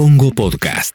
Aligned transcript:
Congo 0.00 0.30
Podcast. 0.30 0.94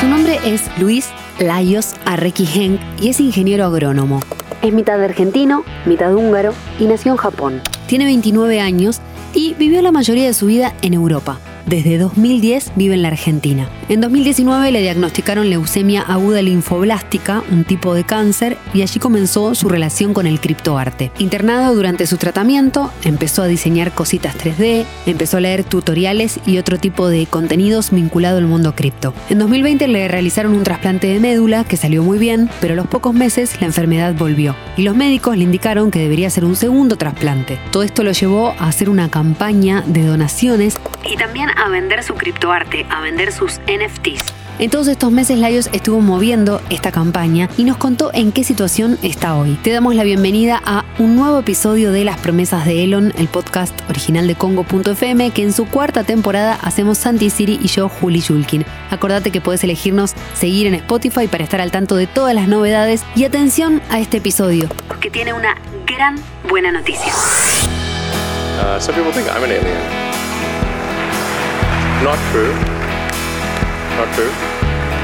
Su 0.00 0.08
nombre 0.08 0.40
es 0.44 0.62
Luis 0.80 1.06
Laios 1.38 1.94
Arrequi 2.06 2.76
y 3.00 3.08
es 3.08 3.20
ingeniero 3.20 3.66
agrónomo. 3.66 4.18
Es 4.62 4.72
mitad 4.72 5.00
argentino, 5.00 5.62
mitad 5.86 6.12
húngaro 6.12 6.54
y 6.80 6.86
nació 6.86 7.12
en 7.12 7.18
Japón. 7.18 7.62
Tiene 7.86 8.04
29 8.06 8.60
años 8.60 9.00
y 9.32 9.54
vivió 9.54 9.80
la 9.80 9.92
mayoría 9.92 10.24
de 10.24 10.34
su 10.34 10.46
vida 10.46 10.74
en 10.82 10.94
Europa. 10.94 11.38
Desde 11.70 11.98
2010 11.98 12.72
vive 12.74 12.94
en 12.94 13.02
la 13.02 13.08
Argentina. 13.08 13.68
En 13.88 14.00
2019 14.00 14.72
le 14.72 14.80
diagnosticaron 14.80 15.48
leucemia 15.48 16.02
aguda 16.02 16.42
linfoblástica, 16.42 17.44
un 17.48 17.62
tipo 17.62 17.94
de 17.94 18.02
cáncer, 18.02 18.58
y 18.74 18.82
allí 18.82 18.98
comenzó 18.98 19.54
su 19.54 19.68
relación 19.68 20.12
con 20.12 20.26
el 20.26 20.40
criptoarte. 20.40 21.12
Internado 21.20 21.72
durante 21.76 22.08
su 22.08 22.16
tratamiento, 22.16 22.90
empezó 23.04 23.42
a 23.42 23.46
diseñar 23.46 23.92
cositas 23.92 24.36
3D, 24.36 24.84
empezó 25.06 25.36
a 25.36 25.42
leer 25.42 25.62
tutoriales 25.62 26.40
y 26.44 26.58
otro 26.58 26.76
tipo 26.76 27.06
de 27.08 27.26
contenidos 27.26 27.92
vinculado 27.92 28.38
al 28.38 28.46
mundo 28.46 28.74
cripto. 28.74 29.14
En 29.28 29.38
2020 29.38 29.86
le 29.86 30.08
realizaron 30.08 30.54
un 30.54 30.64
trasplante 30.64 31.06
de 31.06 31.20
médula 31.20 31.62
que 31.62 31.76
salió 31.76 32.02
muy 32.02 32.18
bien, 32.18 32.50
pero 32.60 32.72
a 32.72 32.76
los 32.76 32.88
pocos 32.88 33.14
meses 33.14 33.60
la 33.60 33.68
enfermedad 33.68 34.16
volvió 34.16 34.56
y 34.76 34.82
los 34.82 34.96
médicos 34.96 35.36
le 35.36 35.44
indicaron 35.44 35.92
que 35.92 36.00
debería 36.00 36.26
hacer 36.26 36.44
un 36.44 36.56
segundo 36.56 36.96
trasplante. 36.96 37.60
Todo 37.70 37.84
esto 37.84 38.02
lo 38.02 38.10
llevó 38.10 38.56
a 38.58 38.66
hacer 38.66 38.90
una 38.90 39.08
campaña 39.08 39.84
de 39.86 40.04
donaciones 40.04 40.80
y 41.08 41.16
también 41.16 41.48
a 41.60 41.68
vender 41.68 42.02
su 42.02 42.14
criptoarte, 42.14 42.86
a 42.90 43.00
vender 43.00 43.32
sus 43.32 43.60
NFTs. 43.66 44.24
En 44.58 44.68
todos 44.68 44.88
estos 44.88 45.10
meses 45.10 45.38
Laios 45.38 45.70
estuvo 45.72 46.00
moviendo 46.00 46.60
esta 46.68 46.92
campaña 46.92 47.48
y 47.56 47.64
nos 47.64 47.78
contó 47.78 48.10
en 48.12 48.30
qué 48.30 48.44
situación 48.44 48.98
está 49.02 49.34
hoy. 49.34 49.54
Te 49.62 49.70
damos 49.70 49.94
la 49.94 50.04
bienvenida 50.04 50.60
a 50.66 50.84
un 50.98 51.16
nuevo 51.16 51.38
episodio 51.38 51.92
de 51.92 52.04
Las 52.04 52.18
promesas 52.18 52.66
de 52.66 52.84
Elon, 52.84 53.14
el 53.16 53.28
podcast 53.28 53.74
original 53.88 54.26
de 54.26 54.34
Congo.fm 54.34 55.30
que 55.30 55.42
en 55.42 55.54
su 55.54 55.66
cuarta 55.66 56.04
temporada 56.04 56.58
hacemos 56.60 56.98
Santi 56.98 57.30
Siri 57.30 57.58
y 57.62 57.68
yo 57.68 57.88
Juli 57.88 58.20
Julkin. 58.20 58.66
Acordate 58.90 59.30
que 59.30 59.40
puedes 59.40 59.64
elegirnos 59.64 60.12
seguir 60.34 60.66
en 60.66 60.74
Spotify 60.74 61.26
para 61.26 61.44
estar 61.44 61.62
al 61.62 61.70
tanto 61.70 61.96
de 61.96 62.06
todas 62.06 62.34
las 62.34 62.46
novedades 62.46 63.02
y 63.16 63.24
atención 63.24 63.80
a 63.88 63.98
este 63.98 64.18
episodio, 64.18 64.68
porque 64.88 65.10
tiene 65.10 65.32
una 65.32 65.56
gran 65.86 66.16
buena 66.50 66.70
noticia. 66.70 67.12
Uh, 68.60 68.78
some 68.78 68.94
people 68.94 69.10
think 69.10 69.26
I'm 69.26 69.42
an 69.42 69.50
alien. 69.52 70.09
Not 72.02 72.18
true. 72.32 72.54
Not 73.98 74.08
true. 74.14 74.32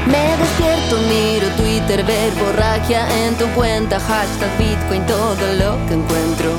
Me 0.07 0.35
despierto, 0.35 0.97
miro 1.07 1.47
Twitter, 1.55 2.03
ver 2.03 2.31
borragia 2.33 3.05
en 3.23 3.35
tu 3.35 3.45
cuenta, 3.49 3.99
hashtag 3.99 4.49
Bitcoin, 4.57 5.05
todo 5.05 5.45
lo 5.59 5.77
que 5.85 5.93
encuentro. 5.93 6.49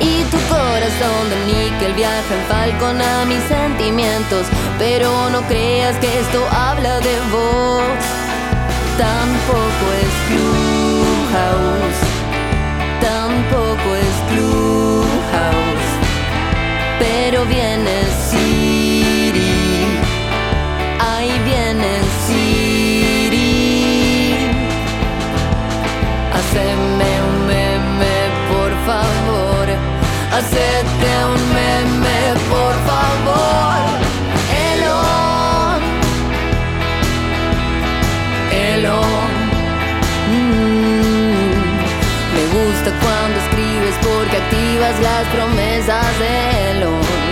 Y 0.00 0.24
tu 0.24 0.38
corazón 0.48 1.22
de 1.30 1.36
níquel 1.46 1.92
viaja 1.92 2.34
en 2.34 2.42
falcon 2.48 3.00
a 3.00 3.24
mis 3.26 3.44
sentimientos, 3.44 4.46
pero 4.76 5.30
no 5.30 5.40
creas 5.42 5.96
que 5.98 6.08
esto 6.18 6.44
habla 6.50 6.98
de 6.98 7.16
vos. 7.30 8.02
Tampoco 8.98 9.84
es 10.02 10.12
Clubhouse, 10.30 12.00
tampoco 13.00 13.94
es 13.94 14.14
Clubhouse, 14.32 15.90
pero 16.98 17.44
viene 17.44 18.00
hacerte 30.40 31.08
un 31.32 31.40
meme, 31.54 32.18
por 32.48 32.74
favor. 32.88 33.84
Elon, 34.70 35.80
Elon. 38.50 39.30
Mm. 40.32 41.50
Me 42.34 42.44
gusta 42.56 42.90
cuando 43.02 43.36
escribes 43.44 43.94
porque 44.02 44.36
activas 44.38 44.94
las 45.00 45.24
promesas 45.34 46.18
de 46.18 46.70
Elon. 46.70 47.29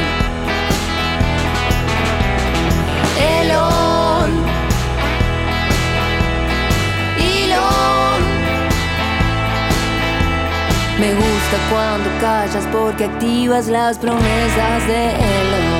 Gusta 11.50 11.70
cuando 11.70 12.10
callas 12.20 12.66
porque 12.72 13.04
activas 13.04 13.68
las 13.68 13.98
promesas 13.98 14.86
de 14.86 15.10
Elon. 15.10 15.78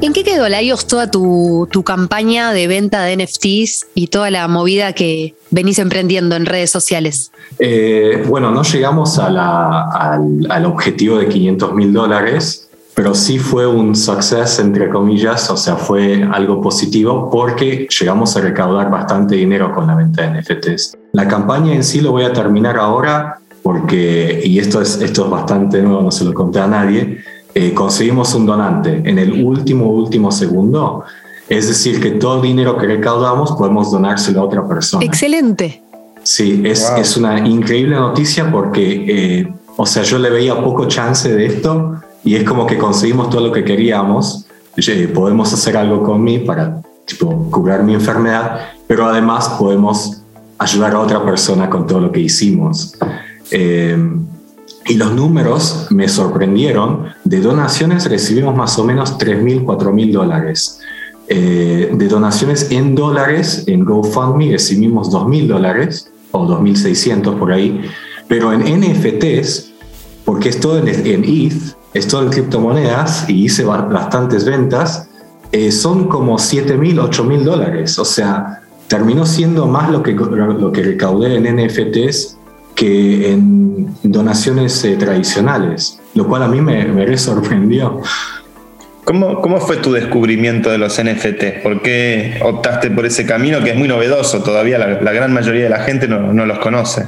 ¿En 0.00 0.12
qué 0.12 0.22
quedó, 0.22 0.48
Laios, 0.48 0.86
toda 0.86 1.10
tu, 1.10 1.66
campaña 1.84 2.52
de 2.52 2.66
venta 2.66 3.04
de 3.04 3.16
NFTs 3.16 3.86
y 3.94 4.08
toda 4.08 4.30
la 4.30 4.46
movida 4.48 4.92
que 4.92 5.34
venís 5.50 5.78
emprendiendo 5.78 6.36
en 6.36 6.44
redes 6.44 6.70
sociales? 6.70 7.32
Eh, 7.58 8.22
bueno, 8.26 8.50
no 8.50 8.62
llegamos 8.64 9.18
al, 9.18 9.38
al, 9.38 10.66
objetivo 10.66 11.18
de 11.18 11.28
500 11.28 11.74
mil 11.74 11.92
dólares, 11.92 12.63
pero 12.94 13.14
sí 13.14 13.38
fue 13.38 13.66
un 13.66 13.96
success, 13.96 14.60
entre 14.60 14.88
comillas, 14.88 15.50
o 15.50 15.56
sea, 15.56 15.76
fue 15.76 16.22
algo 16.32 16.60
positivo 16.60 17.28
porque 17.30 17.88
llegamos 17.88 18.36
a 18.36 18.40
recaudar 18.40 18.88
bastante 18.88 19.34
dinero 19.34 19.74
con 19.74 19.88
la 19.88 19.96
venta 19.96 20.22
de 20.22 20.40
NFTs. 20.40 20.96
La 21.12 21.26
campaña 21.26 21.74
en 21.74 21.82
sí 21.82 22.00
lo 22.00 22.12
voy 22.12 22.22
a 22.22 22.32
terminar 22.32 22.78
ahora 22.78 23.40
porque, 23.62 24.42
y 24.44 24.60
esto 24.60 24.80
es, 24.80 25.00
esto 25.00 25.24
es 25.24 25.30
bastante 25.30 25.82
nuevo, 25.82 26.02
no 26.02 26.10
se 26.12 26.24
lo 26.24 26.32
conté 26.32 26.60
a 26.60 26.68
nadie, 26.68 27.18
eh, 27.54 27.74
conseguimos 27.74 28.32
un 28.34 28.46
donante 28.46 29.02
en 29.04 29.18
el 29.18 29.44
último, 29.44 29.86
último 29.86 30.30
segundo. 30.30 31.04
Es 31.48 31.66
decir, 31.66 32.00
que 32.00 32.12
todo 32.12 32.36
el 32.36 32.42
dinero 32.42 32.78
que 32.78 32.86
recaudamos 32.86 33.52
podemos 33.52 33.90
donárselo 33.90 34.40
a 34.40 34.44
otra 34.44 34.68
persona. 34.68 35.04
Excelente. 35.04 35.82
Sí, 36.22 36.62
es, 36.64 36.90
es 36.96 37.16
una 37.16 37.46
increíble 37.46 37.96
noticia 37.96 38.50
porque, 38.50 39.04
eh, 39.08 39.54
o 39.76 39.84
sea, 39.84 40.04
yo 40.04 40.18
le 40.18 40.30
veía 40.30 40.58
poco 40.62 40.86
chance 40.86 41.34
de 41.34 41.46
esto 41.46 42.00
y 42.24 42.36
es 42.36 42.44
como 42.44 42.66
que 42.66 42.78
conseguimos 42.78 43.30
todo 43.30 43.42
lo 43.42 43.52
que 43.52 43.64
queríamos, 43.64 44.46
podemos 45.14 45.52
hacer 45.52 45.76
algo 45.76 46.02
con 46.02 46.22
mí 46.22 46.38
para 46.38 46.82
tipo, 47.04 47.50
curar 47.50 47.82
mi 47.82 47.94
enfermedad, 47.94 48.60
pero 48.86 49.06
además 49.06 49.48
podemos 49.58 50.22
ayudar 50.58 50.94
a 50.94 51.00
otra 51.00 51.24
persona 51.24 51.68
con 51.68 51.86
todo 51.86 52.00
lo 52.00 52.12
que 52.12 52.20
hicimos. 52.20 52.96
Eh, 53.50 53.96
y 54.86 54.94
los 54.94 55.14
números 55.14 55.86
me 55.90 56.08
sorprendieron. 56.08 57.06
De 57.24 57.40
donaciones 57.40 58.08
recibimos 58.08 58.54
más 58.54 58.78
o 58.78 58.84
menos 58.84 59.18
3.000, 59.18 59.64
4.000 59.64 60.12
dólares. 60.12 60.80
Eh, 61.26 61.90
de 61.92 62.08
donaciones 62.08 62.70
en 62.70 62.94
dólares, 62.94 63.64
en 63.66 63.84
GoFundMe 63.84 64.50
recibimos 64.50 65.10
2.000 65.10 65.46
dólares 65.46 66.10
o 66.32 66.46
2.600 66.46 67.38
por 67.38 67.52
ahí. 67.52 67.82
Pero 68.28 68.52
en 68.52 68.80
NFTs, 68.80 69.72
porque 70.24 70.50
es 70.50 70.60
todo 70.60 70.78
en, 70.78 70.88
en 70.88 71.24
ETH, 71.24 71.73
esto 71.94 72.22
en 72.22 72.28
criptomonedas 72.28 73.24
y 73.28 73.44
hice 73.44 73.64
bastantes 73.64 74.44
ventas, 74.44 75.08
eh, 75.52 75.70
son 75.70 76.08
como 76.08 76.38
7 76.38 76.76
mil, 76.76 76.98
8 76.98 77.24
mil 77.24 77.44
dólares. 77.44 77.98
O 77.98 78.04
sea, 78.04 78.60
terminó 78.88 79.24
siendo 79.24 79.66
más 79.66 79.90
lo 79.90 80.02
que, 80.02 80.12
lo 80.12 80.72
que 80.72 80.82
recaudé 80.82 81.36
en 81.36 81.56
NFTs 81.56 82.36
que 82.74 83.32
en 83.32 83.94
donaciones 84.02 84.84
eh, 84.84 84.96
tradicionales, 84.96 86.00
lo 86.14 86.26
cual 86.26 86.42
a 86.42 86.48
mí 86.48 86.60
me, 86.60 86.84
me 86.86 87.16
sorprendió. 87.16 88.00
¿Cómo, 89.04 89.40
¿Cómo, 89.40 89.60
fue 89.60 89.76
tu 89.76 89.92
descubrimiento 89.92 90.70
de 90.70 90.78
los 90.78 91.00
NFTs? 91.00 91.62
¿Por 91.62 91.82
qué 91.82 92.40
optaste 92.42 92.90
por 92.90 93.06
ese 93.06 93.26
camino 93.26 93.62
que 93.62 93.70
es 93.70 93.76
muy 93.76 93.86
novedoso? 93.86 94.42
Todavía 94.42 94.78
la, 94.78 95.00
la 95.00 95.12
gran 95.12 95.32
mayoría 95.32 95.64
de 95.64 95.70
la 95.70 95.80
gente 95.80 96.08
no, 96.08 96.32
no 96.32 96.46
los 96.46 96.58
conoce. 96.58 97.06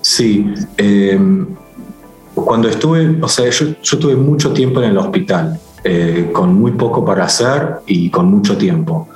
Sí, 0.00 0.54
eh, 0.78 1.18
cuando 2.44 2.68
estuve, 2.68 3.18
o 3.20 3.28
sea, 3.28 3.48
yo, 3.50 3.66
yo 3.82 3.98
tuve 3.98 4.14
mucho 4.14 4.52
tiempo 4.52 4.82
en 4.82 4.90
el 4.90 4.98
hospital, 4.98 5.58
eh, 5.82 6.30
con 6.32 6.54
muy 6.54 6.72
poco 6.72 7.04
para 7.04 7.24
hacer 7.24 7.76
y 7.86 8.10
con 8.10 8.26
mucho 8.26 8.56
tiempo. 8.56 9.08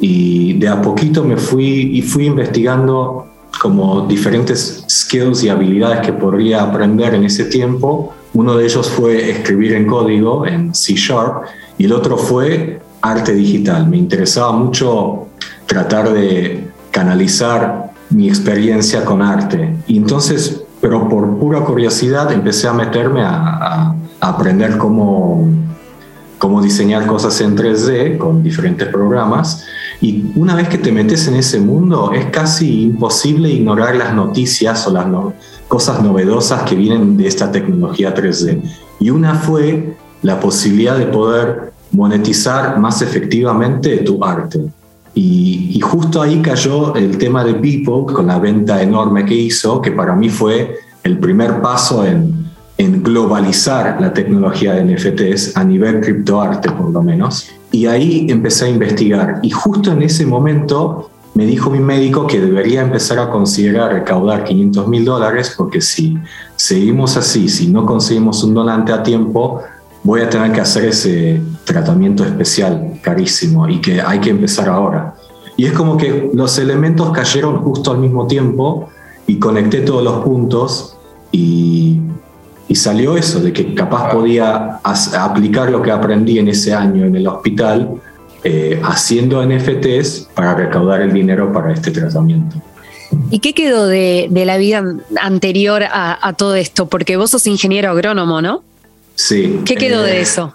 Y 0.00 0.54
de 0.54 0.68
a 0.68 0.82
poquito 0.82 1.22
me 1.22 1.36
fui 1.36 1.96
y 1.96 2.02
fui 2.02 2.26
investigando 2.26 3.26
como 3.60 4.06
diferentes 4.06 4.84
skills 4.88 5.44
y 5.44 5.48
habilidades 5.48 6.00
que 6.00 6.12
podría 6.12 6.62
aprender 6.62 7.14
en 7.14 7.24
ese 7.24 7.44
tiempo. 7.44 8.12
Uno 8.34 8.56
de 8.56 8.64
ellos 8.64 8.90
fue 8.90 9.30
escribir 9.30 9.74
en 9.74 9.86
código, 9.86 10.44
en 10.46 10.74
C 10.74 10.94
Sharp, 10.94 11.44
y 11.78 11.84
el 11.84 11.92
otro 11.92 12.18
fue 12.18 12.80
arte 13.00 13.32
digital. 13.34 13.86
Me 13.88 13.98
interesaba 13.98 14.50
mucho 14.52 15.28
tratar 15.66 16.12
de 16.12 16.68
canalizar 16.90 17.92
mi 18.10 18.28
experiencia 18.28 19.04
con 19.04 19.22
arte. 19.22 19.76
Y 19.86 19.96
entonces 19.96 20.63
pero 20.84 21.08
por 21.08 21.38
pura 21.38 21.60
curiosidad 21.60 22.30
empecé 22.30 22.68
a 22.68 22.74
meterme 22.74 23.22
a, 23.24 23.94
aprender 24.20 24.76
cómo, 24.76 25.48
cómo 26.36 26.60
diseñar 26.60 27.06
cosas 27.06 27.40
en 27.40 27.56
3D 27.56 28.18
con 28.18 28.42
diferentes 28.42 28.88
programas. 28.88 29.64
Y 30.02 30.30
una 30.36 30.54
vez 30.54 30.68
que 30.68 30.76
te 30.76 30.92
metes 30.92 31.26
en 31.26 31.36
ese 31.36 31.58
mundo, 31.58 32.12
es 32.12 32.26
casi 32.26 32.82
imposible 32.82 33.48
ignorar 33.48 33.96
las 33.96 34.12
noticias 34.12 34.86
o 34.86 34.92
las, 34.92 35.06
cosas 35.68 36.02
novedosas 36.02 36.64
que 36.64 36.74
vienen 36.74 37.16
de 37.16 37.28
esta 37.28 37.50
tecnología 37.50 38.14
3D. 38.14 38.60
Y 39.00 39.08
una 39.08 39.36
fue 39.36 39.96
la 40.20 40.38
posibilidad 40.38 40.98
de 40.98 41.06
poder 41.06 41.72
monetizar 41.92 42.78
más 42.78 43.00
efectivamente 43.00 43.96
tu 44.00 44.22
arte. 44.22 44.60
Y, 45.14 45.80
justo 45.80 46.22
ahí 46.22 46.40
cayó 46.40 46.94
el 46.94 47.18
tema 47.18 47.44
de 47.44 47.54
People 47.54 48.12
con 48.12 48.26
la 48.26 48.38
venta 48.38 48.82
enorme 48.82 49.24
que 49.24 49.34
hizo, 49.34 49.80
que 49.80 49.92
para 49.92 50.14
mí 50.14 50.28
fue 50.28 50.78
el 51.02 51.18
primer 51.18 51.60
paso 51.60 52.04
en, 52.04 52.46
en 52.78 53.02
globalizar 53.02 54.00
la 54.00 54.12
tecnología 54.12 54.74
de 54.74 54.84
NFTs 54.84 55.56
a 55.56 55.62
nivel 55.62 56.00
criptoarte 56.00 56.70
por 56.70 56.90
lo 56.90 57.02
menos. 57.02 57.48
Y 57.70 57.86
ahí 57.86 58.26
empecé 58.28 58.64
a 58.64 58.68
investigar. 58.70 59.40
Y 59.42 59.50
justo 59.50 59.92
en 59.92 60.02
ese 60.02 60.26
momento 60.26 61.10
me 61.34 61.46
dijo 61.46 61.68
mi 61.68 61.80
médico 61.80 62.26
que 62.26 62.40
debería 62.40 62.82
empezar 62.82 63.18
a 63.18 63.28
considerar 63.28 63.92
recaudar 63.92 64.44
500 64.44 64.88
mil 64.88 65.04
dólares 65.04 65.52
porque 65.56 65.80
si 65.80 66.16
seguimos 66.54 67.16
así, 67.16 67.48
si 67.48 67.68
no 67.68 67.84
conseguimos 67.84 68.42
un 68.44 68.54
donante 68.54 68.92
a 68.92 69.02
tiempo, 69.02 69.62
voy 70.04 70.20
a 70.20 70.30
tener 70.30 70.52
que 70.52 70.60
hacer 70.60 70.84
ese 70.84 71.40
tratamiento 71.64 72.24
especial 72.24 72.98
carísimo 73.02 73.68
y 73.68 73.80
que 73.80 74.00
hay 74.00 74.20
que 74.20 74.30
empezar 74.30 74.68
ahora. 74.68 75.14
Y 75.56 75.66
es 75.66 75.72
como 75.72 75.96
que 75.96 76.30
los 76.32 76.58
elementos 76.58 77.10
cayeron 77.12 77.58
justo 77.58 77.92
al 77.92 77.98
mismo 77.98 78.26
tiempo 78.26 78.88
y 79.26 79.38
conecté 79.38 79.80
todos 79.80 80.02
los 80.02 80.24
puntos 80.24 80.96
y, 81.32 82.00
y 82.68 82.74
salió 82.74 83.16
eso, 83.16 83.40
de 83.40 83.52
que 83.52 83.74
capaz 83.74 84.10
podía 84.12 84.80
aplicar 84.82 85.70
lo 85.70 85.80
que 85.82 85.90
aprendí 85.90 86.38
en 86.38 86.48
ese 86.48 86.74
año 86.74 87.04
en 87.04 87.16
el 87.16 87.26
hospital 87.26 88.00
eh, 88.42 88.80
haciendo 88.84 89.44
NFTs 89.44 90.28
para 90.34 90.54
recaudar 90.54 91.00
el 91.00 91.12
dinero 91.12 91.52
para 91.52 91.72
este 91.72 91.90
tratamiento. 91.90 92.56
¿Y 93.30 93.38
qué 93.38 93.54
quedó 93.54 93.86
de, 93.86 94.26
de 94.30 94.44
la 94.44 94.56
vida 94.58 94.84
anterior 95.20 95.84
a, 95.84 96.18
a, 96.20 96.32
todo 96.34 96.54
esto? 96.54 96.86
Porque 96.86 97.16
vos 97.16 97.30
sos 97.30 97.46
ingeniero 97.46 97.90
agrónomo, 97.90 98.42
¿no? 98.42 98.62
Sí. 99.14 99.60
¿Qué 99.64 99.76
quedó 99.76 100.02
de 100.02 100.18
eh, 100.18 100.22
eso? 100.22 100.54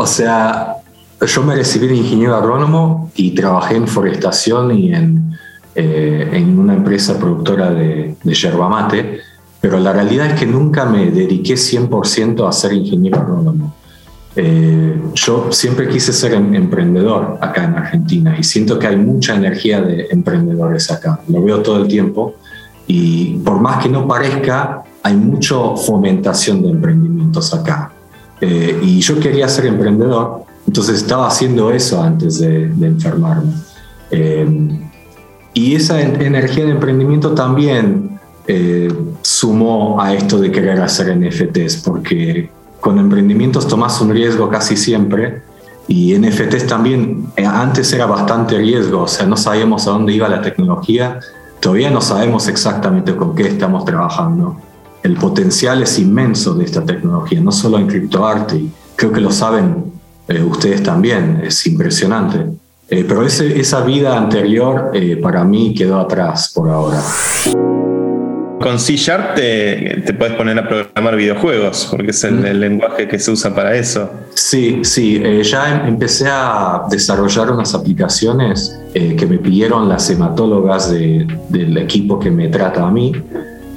O 0.00 0.06
sea, 0.06 0.76
yo 1.20 1.42
me 1.42 1.56
recibí 1.56 1.88
de 1.88 1.96
ingeniero 1.96 2.36
agrónomo 2.36 3.10
y 3.16 3.32
trabajé 3.32 3.74
en 3.74 3.88
forestación 3.88 4.70
y 4.70 4.94
en, 4.94 5.32
eh, 5.74 6.30
en 6.34 6.56
una 6.56 6.74
empresa 6.74 7.18
productora 7.18 7.70
de, 7.70 8.14
de 8.22 8.34
yerba 8.34 8.68
mate, 8.68 9.18
pero 9.60 9.80
la 9.80 9.92
realidad 9.92 10.26
es 10.26 10.34
que 10.38 10.46
nunca 10.46 10.84
me 10.84 11.10
dediqué 11.10 11.54
100% 11.54 12.48
a 12.48 12.52
ser 12.52 12.74
ingeniero 12.74 13.18
agrónomo. 13.18 13.74
Eh, 14.36 15.02
yo 15.14 15.50
siempre 15.50 15.88
quise 15.88 16.12
ser 16.12 16.34
em, 16.34 16.54
emprendedor 16.54 17.36
acá 17.40 17.64
en 17.64 17.74
Argentina 17.74 18.36
y 18.38 18.44
siento 18.44 18.78
que 18.78 18.86
hay 18.86 18.96
mucha 18.96 19.34
energía 19.34 19.80
de 19.80 20.06
emprendedores 20.12 20.92
acá, 20.92 21.18
lo 21.26 21.42
veo 21.42 21.60
todo 21.60 21.78
el 21.82 21.88
tiempo 21.88 22.36
y 22.86 23.38
por 23.38 23.60
más 23.60 23.82
que 23.82 23.88
no 23.88 24.06
parezca, 24.06 24.84
hay 25.02 25.16
mucha 25.16 25.56
fomentación 25.74 26.62
de 26.62 26.70
emprendimientos 26.70 27.52
acá. 27.52 27.97
Eh, 28.40 28.78
y 28.82 29.00
yo 29.00 29.18
quería 29.18 29.48
ser 29.48 29.66
emprendedor, 29.66 30.42
entonces 30.66 30.98
estaba 30.98 31.26
haciendo 31.26 31.70
eso 31.70 32.02
antes 32.02 32.38
de, 32.40 32.64
enfermarme. 32.80 33.52
Eh, 34.10 34.46
y 35.54 35.74
esa 35.74 36.00
energía 36.00 36.64
de 36.64 36.70
emprendimiento 36.70 37.32
también 37.32 38.20
eh, 38.46 38.92
sumó 39.22 40.00
a 40.00 40.14
esto 40.14 40.38
de 40.38 40.52
querer 40.52 40.80
hacer 40.80 41.16
NFTs, 41.16 41.78
porque 41.78 42.50
con 42.80 42.98
emprendimientos 42.98 43.66
tomás 43.66 44.00
un 44.00 44.10
riesgo 44.10 44.48
casi 44.48 44.76
siempre 44.76 45.42
y 45.88 46.14
NFTs 46.16 46.66
también 46.66 47.26
antes 47.36 47.92
era 47.92 48.06
bastante 48.06 48.56
riesgo, 48.58 49.02
o 49.02 49.08
sea, 49.08 49.26
no 49.26 49.36
sabíamos 49.36 49.88
a 49.88 49.90
dónde 49.90 50.12
iba 50.12 50.28
la 50.28 50.42
tecnología, 50.42 51.18
todavía 51.60 51.90
no 51.90 52.00
sabemos 52.00 52.46
exactamente 52.46 53.16
con 53.16 53.34
qué 53.34 53.48
estamos 53.48 53.84
trabajando 53.84 54.56
el 55.08 55.16
potencial 55.16 55.82
es 55.82 55.98
inmenso 55.98 56.54
de 56.54 56.64
esta 56.64 56.84
tecnología, 56.84 57.40
no 57.40 57.50
solo 57.50 57.78
en 57.78 57.86
criptoarte, 57.86 58.62
creo 58.94 59.10
que 59.10 59.20
lo 59.20 59.32
saben 59.32 59.84
eh, 60.28 60.42
ustedes 60.42 60.82
también, 60.82 61.40
es 61.42 61.66
impresionante. 61.66 62.44
Eh, 62.90 63.04
pero 63.08 63.24
ese, 63.24 63.58
esa 63.58 63.82
vida 63.82 64.16
anterior 64.16 64.90
eh, 64.92 65.16
para 65.16 65.44
mí 65.44 65.74
quedó 65.74 65.98
atrás 65.98 66.52
por 66.54 66.68
ahora. 66.68 67.00
Con 68.60 68.78
C 68.78 68.96
Sharp 68.96 69.34
te, 69.36 70.02
te, 70.04 70.12
puedes 70.12 70.34
poner 70.34 70.58
a 70.58 70.68
programar 70.68 71.16
videojuegos, 71.16 71.88
porque 71.90 72.10
es 72.10 72.24
el, 72.24 72.40
mm. 72.40 72.60
lenguaje 72.60 73.08
que 73.08 73.18
se 73.18 73.30
usa 73.30 73.54
para 73.54 73.74
eso. 73.74 74.10
Sí, 74.34 74.80
sí, 74.82 75.22
ya 75.42 75.74
em, 75.74 75.88
empecé 75.88 76.28
a 76.28 76.82
desarrollar 76.90 77.50
unas 77.50 77.74
aplicaciones 77.74 78.78
que 78.92 79.26
me 79.26 79.38
pidieron 79.38 79.88
las 79.88 80.10
hematólogas 80.10 80.90
del 80.90 81.76
equipo 81.78 82.18
que 82.18 82.30
me 82.30 82.48
trata 82.48 82.84
a 82.84 82.90
mí 82.90 83.12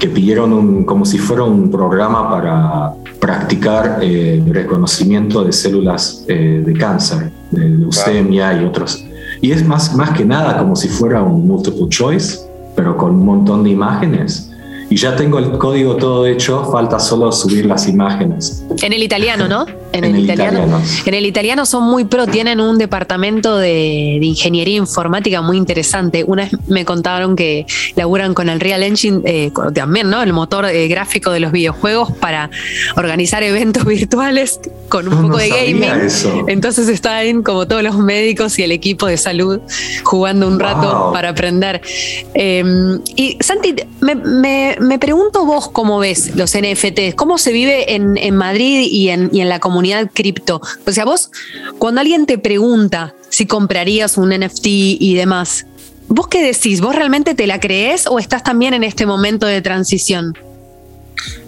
que 0.01 0.07
pidieron 0.09 0.83
como 0.83 1.05
si 1.05 1.19
fuera 1.19 1.43
un 1.43 1.69
programa 1.69 2.27
para 2.27 2.91
practicar 3.19 3.99
eh, 4.01 4.43
reconocimiento 4.47 5.43
de 5.43 5.53
células 5.53 6.25
eh, 6.27 6.63
de 6.65 6.73
cáncer, 6.73 7.31
de 7.51 7.69
leucemia 7.69 8.59
y 8.59 8.65
otros. 8.65 9.05
Y 9.41 9.51
es 9.51 9.63
más, 9.65 9.95
más 9.95 10.09
que 10.17 10.25
nada 10.25 10.57
como 10.57 10.75
si 10.75 10.87
fuera 10.87 11.21
un 11.21 11.47
multiple 11.47 11.87
choice, 11.87 12.39
pero 12.75 12.97
con 12.97 13.11
un 13.11 13.23
montón 13.23 13.63
de 13.63 13.69
imágenes 13.69 14.50
y 14.91 14.97
ya 14.97 15.15
tengo 15.15 15.39
el 15.39 15.51
código 15.51 15.95
todo 15.95 16.25
hecho, 16.25 16.69
falta 16.69 16.99
solo 16.99 17.31
subir 17.31 17.65
las 17.65 17.87
imágenes. 17.87 18.61
En 18.81 18.91
el 18.91 19.01
italiano, 19.01 19.47
¿no? 19.47 19.65
En, 19.93 20.03
el, 20.03 20.19
italiano. 20.19 20.81
En 21.05 21.13
el 21.13 21.25
italiano 21.25 21.65
son 21.65 21.83
muy 21.83 22.03
pro, 22.03 22.27
tienen 22.27 22.59
un 22.59 22.77
departamento 22.77 23.57
de, 23.57 24.19
ingeniería 24.21 24.75
informática 24.75 25.41
muy 25.41 25.55
interesante. 25.55 26.25
Una 26.27 26.43
vez 26.43 26.51
me 26.67 26.83
contaron 26.83 27.37
que 27.37 27.65
laburan 27.95 28.33
con 28.33 28.49
el 28.49 28.59
Real 28.59 28.83
Engine, 28.83 29.21
eh, 29.23 29.51
también, 29.73 30.09
¿no? 30.09 30.21
El 30.23 30.33
motor 30.33 30.65
eh, 30.65 30.89
gráfico 30.89 31.31
de 31.31 31.39
los 31.39 31.53
videojuegos 31.53 32.11
para 32.11 32.49
organizar 32.97 33.43
eventos 33.43 33.85
virtuales 33.85 34.59
con 34.89 35.07
un 35.07 35.21
poco 35.21 35.37
de 35.37 35.47
gaming. 35.47 36.09
Entonces 36.47 36.89
están 36.89 37.43
como 37.43 37.65
todos 37.65 37.81
los 37.81 37.97
médicos 37.97 38.59
y 38.59 38.63
el 38.63 38.73
equipo 38.73 39.07
de 39.07 39.15
salud 39.15 39.61
jugando 40.03 40.49
un 40.49 40.59
rato 40.59 41.11
para 41.13 41.29
aprender. 41.29 41.81
Em, 42.33 42.99
y 43.15 43.37
Santi, 43.39 43.73
me 44.01 44.15
me 44.15 44.75
pregunto 44.99 45.45
vos 45.45 45.69
cómo 45.69 45.99
ves 45.99 46.35
los 46.35 46.55
NFTs, 46.57 47.15
cómo 47.15 47.37
se 47.37 47.51
vive 47.51 47.93
en, 47.95 48.35
Madrid 48.35 48.87
y 48.89 49.09
en, 49.09 49.29
y 49.31 49.41
en, 49.41 49.49
la 49.49 49.59
comunidad 49.59 50.09
cripto. 50.13 50.61
O 50.85 50.91
sea, 50.91 51.05
vos, 51.05 51.31
cuando 51.77 52.01
alguien 52.01 52.25
te 52.25 52.37
pregunta 52.37 53.13
si 53.29 53.45
comprarías 53.45 54.17
un 54.17 54.29
NFT 54.29 54.65
y 54.65 55.15
demás, 55.15 55.65
¿vos 56.07 56.27
qué 56.27 56.43
decís? 56.43 56.81
¿Vos 56.81 56.95
realmente 56.95 57.35
te 57.35 57.47
la 57.47 57.59
crees 57.59 58.07
o 58.07 58.19
estás 58.19 58.43
también 58.43 58.73
en 58.73 58.83
este 58.83 59.05
momento 59.05 59.45
de 59.45 59.61
transición? 59.61 60.37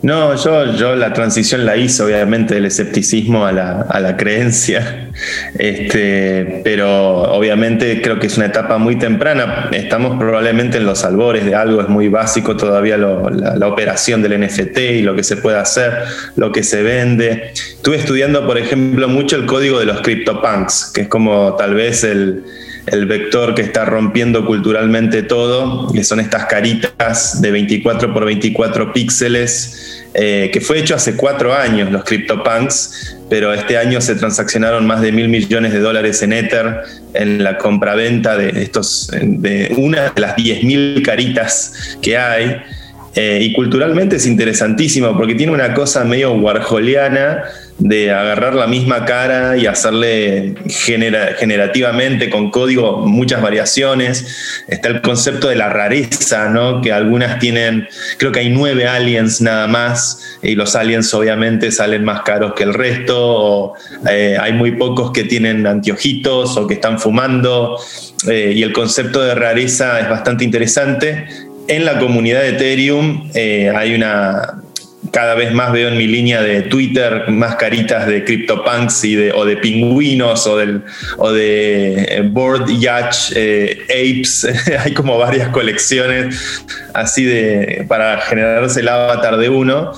No, 0.01 0.35
yo, 0.35 0.75
yo 0.75 0.95
la 0.95 1.13
transición 1.13 1.65
la 1.65 1.77
hice 1.77 2.03
obviamente 2.03 2.55
del 2.55 2.65
escepticismo 2.65 3.45
a 3.45 3.51
la, 3.51 4.17
creencia, 4.17 5.09
este, 5.57 6.61
pero 6.63 7.33
obviamente 7.33 8.01
creo 8.01 8.19
que 8.19 8.27
es 8.27 8.37
una 8.37 8.47
etapa 8.47 8.77
muy 8.77 8.97
temprana, 8.97 9.69
estamos 9.71 10.19
probablemente 10.19 10.77
en 10.77 10.85
los 10.85 11.05
albores 11.05 11.45
de 11.45 11.55
algo, 11.55 11.81
es 11.81 11.87
muy 11.87 12.09
básico 12.09 12.57
todavía 12.57 12.97
la, 12.97 13.67
operación 13.67 14.21
del 14.21 14.39
NFT 14.41 14.77
y 14.77 15.01
lo 15.01 15.15
que 15.15 15.23
se 15.23 15.37
puede 15.37 15.57
hacer, 15.57 15.93
lo 16.35 16.51
que 16.51 16.63
se 16.63 16.83
vende. 16.83 17.51
Estuve 17.53 17.95
estudiando, 17.95 18.45
por 18.45 18.57
ejemplo, 18.57 19.07
mucho 19.07 19.37
el 19.37 19.45
código 19.45 19.79
de 19.79 19.85
los 19.85 20.01
CryptoPunks, 20.01 20.91
que 20.93 21.01
es 21.01 21.07
como 21.07 21.55
tal 21.55 21.73
vez 21.75 22.03
el 22.03 22.43
el 22.87 23.05
vector 23.05 23.55
que 23.55 23.61
está 23.61 23.85
rompiendo 23.85 24.45
culturalmente 24.45 25.23
todo, 25.23 25.91
que 25.93 26.03
son 26.03 26.19
estas 26.19 26.45
caritas 26.45 27.41
de 27.41 27.51
24 27.51 28.13
por 28.13 28.25
24 28.25 28.91
píxeles, 28.91 30.03
eh, 30.13 30.49
que 30.51 30.61
fue 30.61 30.79
hecho 30.79 30.95
hace 30.95 31.15
cuatro 31.15 31.53
años, 31.53 31.91
los 31.91 32.03
CryptoPunks, 32.03 33.17
pero 33.29 33.53
este 33.53 33.77
año 33.77 34.01
se 34.01 34.15
transaccionaron 34.15 34.85
más 34.85 35.01
de 35.01 35.11
mil 35.11 35.29
millones 35.29 35.73
de 35.73 35.79
dólares 35.79 36.21
en 36.21 36.33
Ether 36.33 36.81
en 37.13 37.43
la 37.43 37.57
compraventa 37.57 38.37
de, 38.37 38.61
estos, 38.61 39.09
de 39.11 39.73
una 39.77 40.09
de 40.09 40.21
las 40.21 40.35
10.000 40.35 41.03
caritas 41.03 41.97
que 42.01 42.17
hay. 42.17 42.61
Eh, 43.15 43.39
y 43.43 43.53
culturalmente 43.53 44.15
es 44.15 44.25
interesantísimo 44.25 45.15
porque 45.15 45.35
tiene 45.35 45.51
una 45.51 45.75
cosa 45.75 46.03
medio 46.03 46.33
warholiana 46.33 47.43
de 47.79 48.11
agarrar 48.11 48.55
la 48.55 48.67
misma 48.67 49.03
cara 49.03 49.57
y 49.57 49.65
hacerle 49.65 50.55
generativamente 50.69 52.29
con 52.29 52.51
código 52.51 53.05
muchas 53.05 53.41
variaciones. 53.41 54.63
Está 54.67 54.89
el 54.89 55.01
concepto 55.01 55.49
de 55.49 55.55
la 55.55 55.69
rareza, 55.69 56.49
¿no? 56.49 56.81
que 56.81 56.91
algunas 56.91 57.39
tienen, 57.39 57.87
creo 58.17 58.31
que 58.31 58.39
hay 58.39 58.49
nueve 58.49 58.87
aliens 58.87 59.41
nada 59.41 59.67
más, 59.67 60.37
y 60.41 60.55
los 60.55 60.75
aliens 60.75 61.13
obviamente 61.13 61.71
salen 61.71 62.03
más 62.03 62.21
caros 62.21 62.53
que 62.53 62.63
el 62.63 62.73
resto, 62.73 63.17
o 63.17 63.73
eh, 64.09 64.37
hay 64.39 64.53
muy 64.53 64.71
pocos 64.71 65.11
que 65.11 65.23
tienen 65.23 65.65
anteojitos 65.65 66.55
o 66.57 66.67
que 66.67 66.75
están 66.75 66.99
fumando, 66.99 67.77
eh, 68.27 68.53
y 68.55 68.63
el 68.63 68.71
concepto 68.71 69.21
de 69.21 69.35
rareza 69.35 69.99
es 69.99 70.09
bastante 70.09 70.43
interesante. 70.43 71.27
En 71.67 71.85
la 71.85 71.97
comunidad 71.97 72.41
de 72.41 72.49
Ethereum 72.49 73.29
eh, 73.33 73.71
hay 73.73 73.95
una 73.95 74.62
cada 75.13 75.35
vez 75.35 75.53
más 75.53 75.71
veo 75.71 75.89
en 75.89 75.97
mi 75.97 76.07
línea 76.07 76.41
de 76.41 76.63
Twitter 76.63 77.25
más 77.29 77.55
caritas 77.55 78.07
de 78.07 78.23
CryptoPunks 78.25 79.03
y 79.03 79.13
de, 79.13 79.31
o 79.31 79.45
de 79.45 79.57
pingüinos 79.57 80.47
o, 80.47 80.57
del, 80.57 80.81
o 81.17 81.31
de 81.31 82.03
eh, 82.09 82.21
Board 82.23 82.65
Yacht 82.79 83.31
eh, 83.35 83.77
Apes. 83.83 84.47
Hay 84.83 84.93
como 84.95 85.19
varias 85.19 85.49
colecciones 85.49 86.57
así 86.95 87.25
de, 87.25 87.85
para 87.87 88.21
generarse 88.21 88.79
el 88.79 88.87
avatar 88.87 89.37
de 89.37 89.49
uno. 89.49 89.91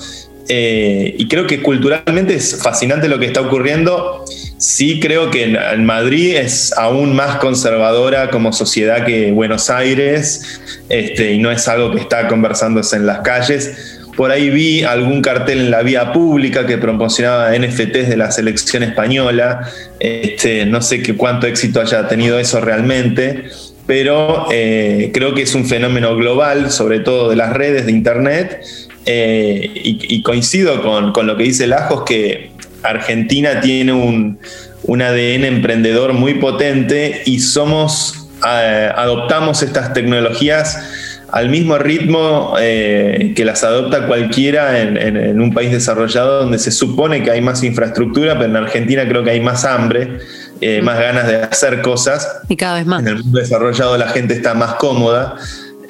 Eh, 0.48 1.14
y 1.18 1.26
creo 1.28 1.46
que 1.46 1.62
culturalmente 1.62 2.34
es 2.34 2.62
fascinante 2.62 3.08
lo 3.08 3.18
que 3.18 3.24
está 3.24 3.40
ocurriendo. 3.40 4.22
Sí 4.58 5.00
creo 5.00 5.30
que 5.30 5.44
en, 5.44 5.84
Madrid 5.86 6.36
es 6.36 6.72
aún 6.76 7.16
más 7.16 7.36
conservadora 7.36 8.30
como 8.30 8.52
sociedad 8.52 9.06
que 9.06 9.32
Buenos 9.32 9.70
Aires 9.70 10.60
este, 10.90 11.32
y 11.32 11.38
no 11.38 11.50
es 11.50 11.66
algo 11.68 11.92
que 11.92 12.00
está 12.00 12.28
conversándose 12.28 12.96
en 12.96 13.06
las 13.06 13.20
calles. 13.20 13.95
Por 14.16 14.30
ahí 14.30 14.48
vi 14.48 14.82
algún 14.82 15.20
cartel 15.20 15.60
en 15.60 15.70
la 15.70 15.82
vía 15.82 16.12
pública 16.12 16.66
que 16.66 16.78
promocionaba 16.78 17.56
NFTs 17.56 18.08
de 18.08 18.16
la 18.16 18.30
selección 18.30 18.82
española. 18.82 19.70
Este, 20.00 20.64
no 20.64 20.80
sé 20.80 21.02
qué, 21.02 21.16
cuánto 21.16 21.46
éxito 21.46 21.82
haya 21.82 22.08
tenido 22.08 22.38
eso 22.38 22.60
realmente, 22.60 23.44
pero 23.86 24.46
eh, 24.50 25.10
creo 25.12 25.34
que 25.34 25.42
es 25.42 25.54
un 25.54 25.66
fenómeno 25.66 26.16
global, 26.16 26.70
sobre 26.70 27.00
todo 27.00 27.28
de 27.28 27.36
las 27.36 27.52
redes 27.52 27.84
de 27.84 27.92
Internet. 27.92 28.62
Eh, 29.04 29.70
y, 29.74 30.22
coincido 30.22 30.82
con, 31.12 31.26
lo 31.26 31.36
que 31.36 31.44
dice 31.44 31.66
Lajos, 31.66 32.02
que 32.04 32.50
Argentina 32.82 33.60
tiene 33.60 33.92
un, 33.92 34.38
un 34.82 35.02
ADN 35.02 35.44
emprendedor 35.44 36.12
muy 36.14 36.34
potente 36.34 37.22
y 37.26 37.38
somos, 37.38 38.28
eh, 38.48 38.90
adoptamos 38.96 39.62
estas 39.62 39.92
tecnologías 39.92 40.95
al 41.36 41.50
mismo 41.50 41.76
ritmo 41.76 42.54
eh, 42.58 43.34
que 43.36 43.44
las 43.44 43.62
adopta 43.62 44.06
cualquiera 44.06 44.80
en, 44.80 45.38
un 45.38 45.52
país 45.52 45.70
desarrollado 45.70 46.40
donde 46.40 46.58
se 46.58 46.70
supone 46.70 47.22
que 47.22 47.30
hay 47.30 47.42
más 47.42 47.62
infraestructura, 47.62 48.38
pero 48.38 48.46
en 48.46 48.56
Argentina 48.56 49.06
creo 49.06 49.22
que 49.22 49.32
hay 49.32 49.40
más 49.40 49.66
hambre, 49.66 50.20
eh, 50.62 50.80
más 50.80 50.98
ganas 50.98 51.26
de 51.26 51.36
hacer 51.36 51.82
cosas. 51.82 52.26
Y 52.48 52.56
cada 52.56 52.76
vez 52.76 52.86
más. 52.86 53.02
En 53.02 53.08
el 53.08 53.22
mundo 53.22 53.38
desarrollado 53.38 53.98
la 53.98 54.08
gente 54.08 54.32
está 54.32 54.54
más 54.54 54.76
cómoda. 54.76 55.36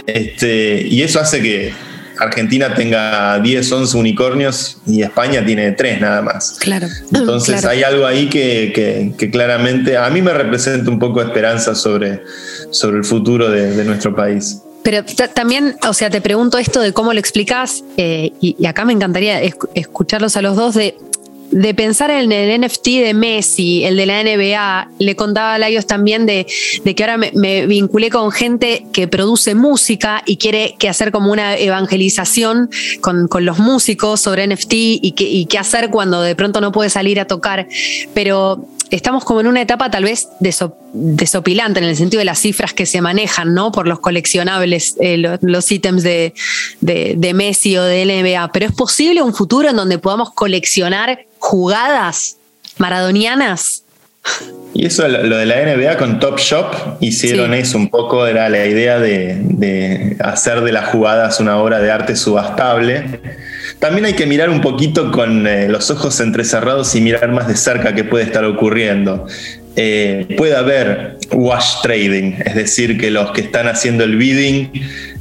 Este, 0.08 0.84
y 0.84 1.02
eso 1.02 1.20
hace 1.20 1.40
que 1.40 1.72
Argentina 2.18 2.74
tenga 2.74 3.38
10, 3.38 3.70
11 3.70 3.96
unicornios 3.98 4.78
y 4.84 5.02
España 5.02 5.46
tiene 5.46 5.70
3 5.70 6.00
nada 6.00 6.22
más. 6.22 6.56
Claro. 6.58 6.88
Entonces 7.14 7.64
hay 7.64 7.84
algo 7.84 8.04
ahí 8.04 8.28
que, 8.28 9.12
claramente 9.30 9.96
a 9.96 10.10
mí 10.10 10.22
me 10.22 10.32
representa 10.32 10.90
un 10.90 10.98
poco 10.98 11.20
de 11.20 11.26
esperanza 11.26 11.76
sobre, 11.76 12.22
sobre 12.72 12.96
el 12.96 13.04
futuro 13.04 13.48
de 13.48 13.84
nuestro 13.84 14.12
país. 14.12 14.62
Pero 14.86 15.02
también, 15.34 15.74
o 15.88 15.92
sea, 15.92 16.10
te 16.10 16.20
pregunto 16.20 16.58
esto 16.58 16.80
de 16.80 16.92
cómo 16.92 17.12
lo 17.12 17.18
explicas, 17.18 17.82
eh, 17.96 18.30
y, 18.40 18.64
acá 18.66 18.84
me 18.84 18.92
encantaría 18.92 19.42
escucharlos 19.74 20.36
a 20.36 20.42
los 20.42 20.54
dos, 20.54 20.76
de, 20.76 20.96
de, 21.50 21.74
pensar 21.74 22.12
en 22.12 22.30
el 22.30 22.60
NFT 22.60 22.86
de 23.02 23.12
Messi, 23.12 23.82
el 23.82 23.96
de 23.96 24.06
la 24.06 24.22
NBA. 24.22 24.90
Le 25.00 25.16
contaba 25.16 25.54
a 25.54 25.58
Laios 25.58 25.88
también 25.88 26.24
de, 26.24 26.46
de 26.84 26.94
que 26.94 27.02
ahora 27.02 27.16
me, 27.16 27.66
vinculé 27.66 28.10
con 28.10 28.30
gente 28.30 28.86
que 28.92 29.08
produce 29.08 29.56
música 29.56 30.22
y 30.24 30.36
quiere 30.36 30.76
que 30.78 30.88
hacer 30.88 31.10
como 31.10 31.32
una 31.32 31.56
evangelización 31.56 32.70
con, 33.00 33.26
con 33.26 33.44
los 33.44 33.58
músicos 33.58 34.20
sobre 34.20 34.46
NFT 34.46 34.72
y 34.72 35.46
qué 35.50 35.58
hacer 35.58 35.90
cuando 35.90 36.22
de 36.22 36.36
pronto 36.36 36.60
no 36.60 36.70
puede 36.70 36.90
salir 36.90 37.18
a 37.18 37.24
tocar. 37.24 37.66
Pero 38.14 38.68
estamos 38.90 39.24
como 39.24 39.40
en 39.40 39.46
una 39.46 39.62
etapa 39.62 39.90
tal 39.90 40.04
vez 40.04 40.28
desopilante 40.40 41.80
en 41.80 41.86
el 41.86 41.96
sentido 41.96 42.20
de 42.20 42.24
las 42.24 42.38
cifras 42.38 42.72
que 42.72 42.86
se 42.86 43.00
manejan, 43.00 43.54
¿no? 43.54 43.72
Por 43.72 43.88
los 43.88 44.00
coleccionables, 44.00 44.96
eh, 45.00 45.18
los, 45.40 45.72
ítems 45.72 46.02
de, 46.02 46.34
de, 46.80 47.34
Messi 47.34 47.76
o 47.76 47.82
de 47.82 48.04
NBA. 48.04 48.52
Pero 48.52 48.66
es 48.66 48.72
posible 48.72 49.22
un 49.22 49.34
futuro 49.34 49.70
en 49.70 49.76
donde 49.76 49.98
podamos 49.98 50.32
coleccionar 50.32 51.26
jugadas 51.38 52.36
maradonianas. 52.78 53.82
Y 54.74 54.84
eso, 54.84 55.08
lo 55.08 55.38
de 55.38 55.46
la 55.46 55.62
NBA 55.62 55.96
con 55.96 56.20
Top 56.20 56.38
Shop, 56.38 56.98
hicieron 57.00 57.54
eso 57.54 57.78
un 57.78 57.88
poco, 57.88 58.26
era 58.26 58.50
la 58.50 58.66
idea 58.66 58.98
de, 58.98 59.38
de 59.40 60.16
hacer 60.20 60.60
de 60.60 60.72
las 60.72 60.90
jugadas 60.90 61.40
una 61.40 61.56
obra 61.56 61.80
de 61.80 61.90
arte 61.90 62.14
subastable 62.14 63.20
también 63.78 64.06
hay 64.06 64.14
que 64.14 64.26
mirar 64.26 64.48
un 64.50 64.60
poquito 64.60 65.12
con 65.12 65.46
eh, 65.46 65.68
los 65.68 65.90
ojos 65.90 66.20
entrecerrados 66.20 66.94
y 66.94 67.00
mirar 67.00 67.30
más 67.30 67.46
de 67.46 67.56
cerca 67.56 67.94
qué 67.94 68.04
puede 68.04 68.24
estar 68.24 68.44
ocurriendo. 68.44 69.26
Eh, 69.76 70.34
puede 70.38 70.56
haber 70.56 71.15
wash 71.32 71.82
trading, 71.82 72.34
es 72.44 72.54
decir, 72.54 72.98
que 72.98 73.10
los 73.10 73.30
que 73.32 73.42
están 73.42 73.68
haciendo 73.68 74.04
el 74.04 74.16
bidding 74.16 74.70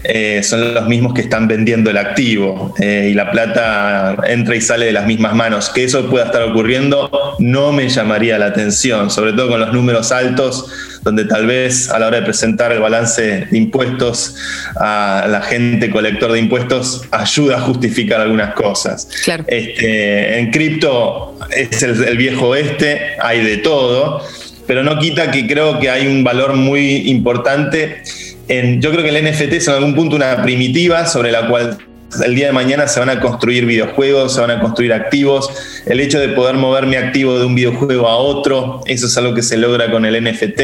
eh, 0.04 0.42
son 0.44 0.74
los 0.74 0.88
mismos 0.88 1.14
que 1.14 1.22
están 1.22 1.48
vendiendo 1.48 1.90
el 1.90 1.98
activo 1.98 2.76
y 2.80 3.14
la 3.14 3.32
plata 3.32 4.16
entra 4.28 4.56
y 4.56 4.62
sale 4.62 4.86
de 4.86 4.92
las 4.92 5.08
mismas 5.08 5.34
manos. 5.34 5.70
Que 5.70 5.84
eso 5.84 6.08
pueda 6.10 6.26
estar 6.26 6.44
ocurriendo 6.44 7.10
no 7.40 7.72
me 7.72 7.90
llamaría 7.90 8.38
la 8.38 8.48
atención, 8.48 9.10
sobre 9.10 9.34
todo 9.34 9.50
con 9.50 9.60
los 9.60 9.74
números 9.74 10.12
altos 10.12 10.70
donde 11.06 11.26
tal 11.26 11.46
vez 11.46 11.92
a 11.92 12.00
la 12.00 12.08
hora 12.08 12.18
de 12.20 12.24
presentar 12.24 12.72
el 12.72 12.80
balance 12.80 13.46
de 13.46 13.58
impuestos 13.58 14.36
a 14.76 15.28
la 15.30 15.42
gente 15.42 15.92
colector 15.92 16.32
de 16.32 16.40
impuestos 16.40 17.04
ayuda 17.12 17.58
a 17.58 17.62
justificar 17.62 18.20
algunas 18.20 18.56
cosas. 18.56 19.08
Este, 19.46 20.40
en 20.40 20.50
cripto 20.52 21.38
es 21.56 21.84
el, 21.84 22.18
viejo 22.18 22.50
oeste, 22.50 23.18
hay 23.22 23.44
de 23.44 23.58
todo, 23.58 24.24
pero 24.68 24.84
no 24.84 25.00
quita 25.00 25.32
que 25.32 25.48
creo 25.48 25.80
que 25.80 25.90
hay 25.90 26.08
un 26.08 26.24
valor 26.24 26.54
muy 26.54 27.10
importante. 27.10 28.02
En, 28.48 28.82
yo 28.82 28.92
creo 28.92 29.04
que 29.04 29.10
el 29.10 29.24
NFT 29.24 29.54
es 29.54 29.68
en 29.68 29.76
algún 29.76 29.96
punto 29.96 30.16
una 30.16 30.44
primitiva 30.44 31.06
sobre 31.06 31.32
la 31.32 31.48
cual 31.48 31.78
el 32.24 32.36
día 32.36 32.48
de 32.48 32.54
mañana 32.54 32.88
se 32.88 33.00
van 33.00 33.10
a 33.10 33.20
construir 33.20 33.66
videojuegos, 33.66 34.34
se 34.34 34.42
van 34.42 34.52
a 34.52 34.60
construir 34.60 34.94
activos. 34.94 35.50
El 35.86 36.00
hecho 36.00 36.20
de 36.20 36.30
poder 36.30 36.56
mover 36.56 36.86
mi 36.86 36.96
activo 36.96 37.40
de 37.40 37.46
un 37.46 37.56
videojuego 37.56 38.08
a 38.08 38.16
otro, 38.16 38.82
eso 38.86 39.08
es 39.08 39.18
algo 39.18 39.34
que 39.34 39.42
se 39.42 39.58
logra 39.58 39.92
con 39.92 40.06
el 40.06 40.24
NFT. 40.24 40.62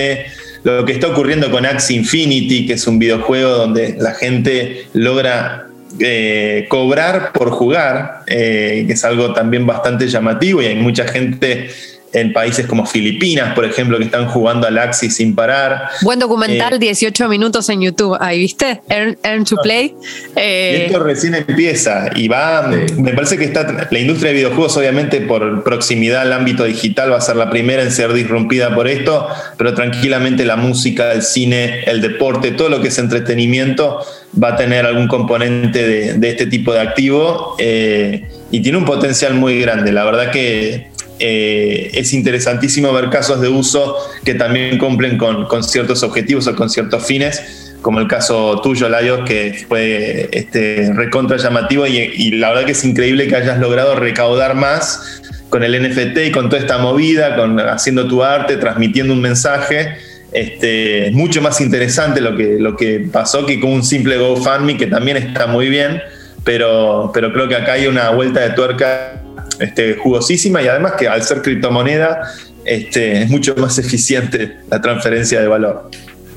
Lo 0.64 0.86
que 0.86 0.94
está 0.94 1.08
ocurriendo 1.08 1.50
con 1.50 1.66
Axie 1.66 1.98
Infinity, 1.98 2.68
que 2.68 2.74
es 2.74 2.88
un 2.88 3.00
videojuego 3.00 3.50
donde 3.50 3.96
la 4.00 4.14
gente 4.14 4.86
logra 4.94 5.68
eh, 6.00 6.68
cobrar 6.70 7.34
por 7.34 7.50
jugar, 7.50 8.22
eh, 8.28 8.86
que 8.88 8.94
es 8.94 9.04
algo 9.04 9.34
también 9.34 9.66
bastante 9.66 10.08
llamativo 10.08 10.62
y 10.62 10.68
hay 10.68 10.76
mucha 10.76 11.08
gente 11.08 11.70
en 12.14 12.34
países 12.34 12.66
como 12.66 12.86
Filipinas, 12.86 13.54
por 13.54 13.66
ejemplo, 13.66 13.98
que 13.98 14.06
están 14.06 14.28
jugando 14.28 14.68
al 14.68 14.78
Axis 14.78 15.16
sin 15.16 15.36
parar. 15.36 15.90
Buen 16.02 16.20
documental, 16.20 16.80
18 16.80 17.24
eh, 17.24 17.28
minutos 17.28 17.70
en 17.70 17.82
YouTube. 17.82 18.18
Ahí, 18.20 18.40
¿viste? 18.40 18.82
Earn, 18.90 19.46
to 19.46 19.56
Play. 19.58 19.96
Eh, 20.36 20.86
esto 20.88 21.00
recién 21.00 21.36
empieza 21.36 22.10
y 22.16 22.28
va. 22.28 22.70
Me 22.98 23.14
parece 23.14 23.38
que 23.38 23.46
está. 23.46 23.88
La 23.90 24.00
industria 24.00 24.32
de 24.32 24.38
videojuegos, 24.38 24.76
obviamente, 24.78 25.22
por 25.22 25.64
proximidad 25.64 26.22
al 26.22 26.34
ámbito 26.34 26.64
digital, 26.66 27.12
va 27.12 27.18
a 27.18 27.22
ser 27.22 27.36
la 27.36 27.50
primera 27.50 27.82
en 27.84 27.92
ser 27.92 28.14
disrumpida 28.14 28.74
por 28.76 28.88
esto, 28.88 29.28
pero 29.58 29.74
tranquilamente 29.74 30.46
la 30.46 30.56
música, 30.56 31.14
el 31.14 31.22
cine, 31.22 31.84
el 31.86 32.02
deporte, 32.02 32.52
todo 32.52 32.70
lo 32.70 32.82
que 32.82 32.90
es 32.90 32.98
entretenimiento 32.98 34.00
va 34.42 34.50
a 34.50 34.56
tener 34.56 34.86
algún 34.86 35.08
componente 35.08 36.16
de, 36.18 36.30
este 36.30 36.46
tipo 36.46 36.74
de 36.74 36.80
activo 36.80 37.56
eh, 37.58 38.28
y 38.50 38.62
tiene 38.62 38.78
un 38.78 38.86
potencial 38.86 39.34
muy 39.34 39.60
grande. 39.60 39.92
La 39.92 40.04
verdad 40.06 40.32
que 40.32 40.91
eh, 41.24 41.92
es 41.94 42.14
interesantísimo 42.14 42.92
ver 42.94 43.12
casos 43.12 43.40
de 43.42 43.48
uso 43.48 43.96
que 44.26 44.34
también 44.34 44.80
cumplen 44.80 45.20
con, 45.20 45.64
ciertos 45.64 46.02
objetivos 46.02 46.48
o 46.48 46.56
con 46.56 46.68
ciertos 46.68 47.06
fines, 47.06 47.76
como 47.84 48.00
el 48.00 48.08
caso 48.08 48.60
tuyo, 48.62 48.90
Laios, 48.90 49.22
que 49.28 49.64
fue 49.68 50.30
este, 50.32 50.92
recontra 50.94 51.38
llamativo 51.38 51.86
y, 51.86 52.32
la 52.32 52.50
verdad 52.50 52.66
que 52.66 52.72
es 52.72 52.84
increíble 52.84 53.28
que 53.28 53.36
hayas 53.36 53.60
logrado 53.60 53.96
recaudar 53.96 54.56
más 54.56 55.22
con 55.50 55.64
el 55.64 55.80
NFT 55.80 56.18
y 56.26 56.32
con 56.32 56.50
toda 56.50 56.60
esta 56.60 56.80
movida, 56.80 57.36
con 57.36 57.60
haciendo 57.60 58.08
tu 58.08 58.24
arte, 58.24 58.58
transmitiendo 58.58 59.14
un 59.14 59.22
mensaje. 59.22 59.98
Este, 60.32 61.08
es 61.08 61.14
mucho 61.14 61.40
más 61.42 61.62
interesante 61.62 62.20
lo 62.20 62.36
que, 62.36 62.58
lo 62.58 62.76
que 62.76 63.08
pasó 63.12 63.46
que 63.46 63.60
con 63.60 63.74
un 63.74 63.84
simple 63.84 64.18
GoFundMe, 64.18 64.76
que 64.76 64.88
también 64.88 65.18
está 65.18 65.46
muy 65.46 65.70
bien, 65.70 66.02
pero, 66.44 67.12
pero 67.14 67.32
creo 67.32 67.48
que 67.48 67.58
acá 67.58 67.74
hay 67.74 67.86
una 67.86 68.10
vuelta 68.10 68.40
de 68.40 68.52
tuerca 68.52 69.21
este, 69.62 69.96
jugosísima 69.96 70.62
y 70.62 70.68
además 70.68 70.94
que 70.98 71.08
al 71.08 71.22
ser 71.24 71.42
criptomoneda 71.42 72.22
este, 72.66 73.24
es 73.24 73.30
mucho 73.30 73.56
más 73.58 73.78
eficiente 73.80 74.58
la 74.70 74.82
transferencia 74.82 75.40
de 75.40 75.48
valor. 75.48 75.90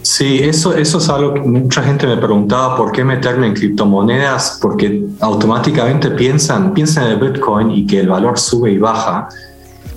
Sí, 0.03 0.41
eso, 0.43 0.75
eso 0.75 0.99
es 0.99 1.09
algo 1.09 1.33
que 1.33 1.41
mucha 1.41 1.83
gente 1.83 2.07
me 2.07 2.19
preguntaba 2.19 2.77
por 2.77 2.93
qué 2.93 3.03
meterme 3.03 3.47
en 3.47 3.55
criptomonedas, 3.55 4.59
porque 4.61 5.03
automáticamente 5.21 6.11
piensan, 6.11 6.75
piensan 6.75 7.11
en 7.11 7.21
Bitcoin 7.21 7.71
y 7.71 7.87
que 7.87 8.01
el 8.01 8.09
valor 8.09 8.39
sube 8.39 8.71
y 8.71 8.77
baja. 8.77 9.31